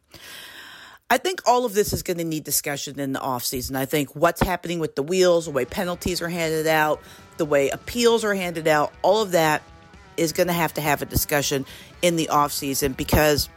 I 1.10 1.20
think 1.20 1.41
all 1.46 1.65
of 1.65 1.76
this 1.76 1.94
is 1.94 2.02
going 2.02 2.18
to 2.18 2.24
need 2.24 2.44
discussion 2.44 3.00
in 3.00 3.13
the 3.13 3.20
offseason. 3.20 3.76
I 3.76 3.86
think 3.86 4.15
what's 4.15 4.41
happening 4.41 4.80
with 4.80 4.96
the 4.96 5.04
wheels, 5.04 5.46
the 5.46 5.52
way 5.52 5.63
penalties 5.63 6.20
are 6.20 6.30
handed 6.30 6.65
out, 6.65 7.00
the 7.38 7.46
way 7.46 7.70
appeals 7.70 8.24
are 8.24 8.34
handed 8.34 8.68
out, 8.68 8.91
all 9.04 9.22
of 9.22 9.32
that 9.32 9.62
is 10.18 10.32
going 10.32 10.48
to 10.48 10.54
have 10.54 10.74
to 10.74 10.82
have 10.82 11.04
a 11.04 11.06
discussion 11.06 11.65
in 12.02 12.15
the 12.15 12.28
offseason 12.32 12.98
because 12.98 13.50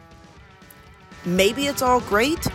maybe 1.24 1.66
it's 1.66 1.80
all 1.80 2.00
great, 2.00 2.46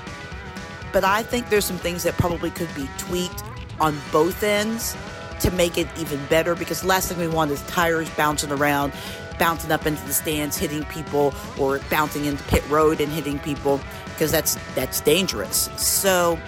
but 0.91 1.03
I 1.03 1.23
think 1.23 1.49
there's 1.49 1.65
some 1.65 1.77
things 1.77 2.03
that 2.03 2.13
probably 2.13 2.51
could 2.51 2.73
be 2.75 2.87
tweaked 2.99 3.43
on 3.79 3.97
both 4.11 4.43
ends 4.43 4.95
to 5.39 5.49
make 5.51 5.79
it 5.79 5.87
even 5.97 6.23
better 6.27 6.53
because 6.53 6.83
last 6.83 7.09
thing 7.09 7.17
we 7.17 7.27
want 7.27 7.49
is 7.49 7.63
tires 7.63 8.09
bouncing 8.11 8.51
around 8.51 8.93
bouncing 9.39 9.71
up 9.71 9.85
into 9.85 10.05
the 10.05 10.13
stands, 10.13 10.57
hitting 10.57 10.83
people, 10.85 11.33
or 11.59 11.79
bouncing 11.89 12.25
into 12.25 12.43
pit 12.45 12.63
road 12.69 13.01
and 13.01 13.11
hitting 13.11 13.39
people, 13.39 13.79
because 14.13 14.31
that's 14.31 14.57
that's 14.75 15.01
dangerous. 15.01 15.69
So 15.77 16.39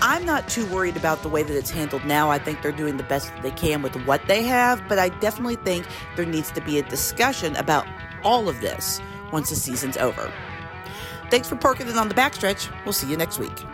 I'm 0.00 0.24
not 0.26 0.48
too 0.48 0.66
worried 0.66 0.96
about 0.96 1.22
the 1.22 1.28
way 1.28 1.42
that 1.42 1.56
it's 1.56 1.70
handled 1.70 2.04
now. 2.04 2.30
I 2.30 2.38
think 2.38 2.62
they're 2.62 2.72
doing 2.72 2.96
the 2.96 3.04
best 3.04 3.32
that 3.32 3.42
they 3.42 3.50
can 3.50 3.80
with 3.80 3.96
what 4.04 4.20
they 4.28 4.42
have, 4.42 4.86
but 4.88 4.98
I 4.98 5.08
definitely 5.08 5.56
think 5.56 5.86
there 6.16 6.26
needs 6.26 6.50
to 6.52 6.60
be 6.60 6.78
a 6.78 6.82
discussion 6.82 7.56
about 7.56 7.86
all 8.22 8.48
of 8.48 8.60
this 8.60 9.00
once 9.32 9.50
the 9.50 9.56
season's 9.56 9.96
over. 9.96 10.30
Thanks 11.30 11.48
for 11.48 11.56
parking 11.56 11.88
it 11.88 11.96
on 11.96 12.08
the 12.08 12.14
backstretch. 12.14 12.70
We'll 12.84 12.92
see 12.92 13.08
you 13.08 13.16
next 13.16 13.38
week. 13.38 13.64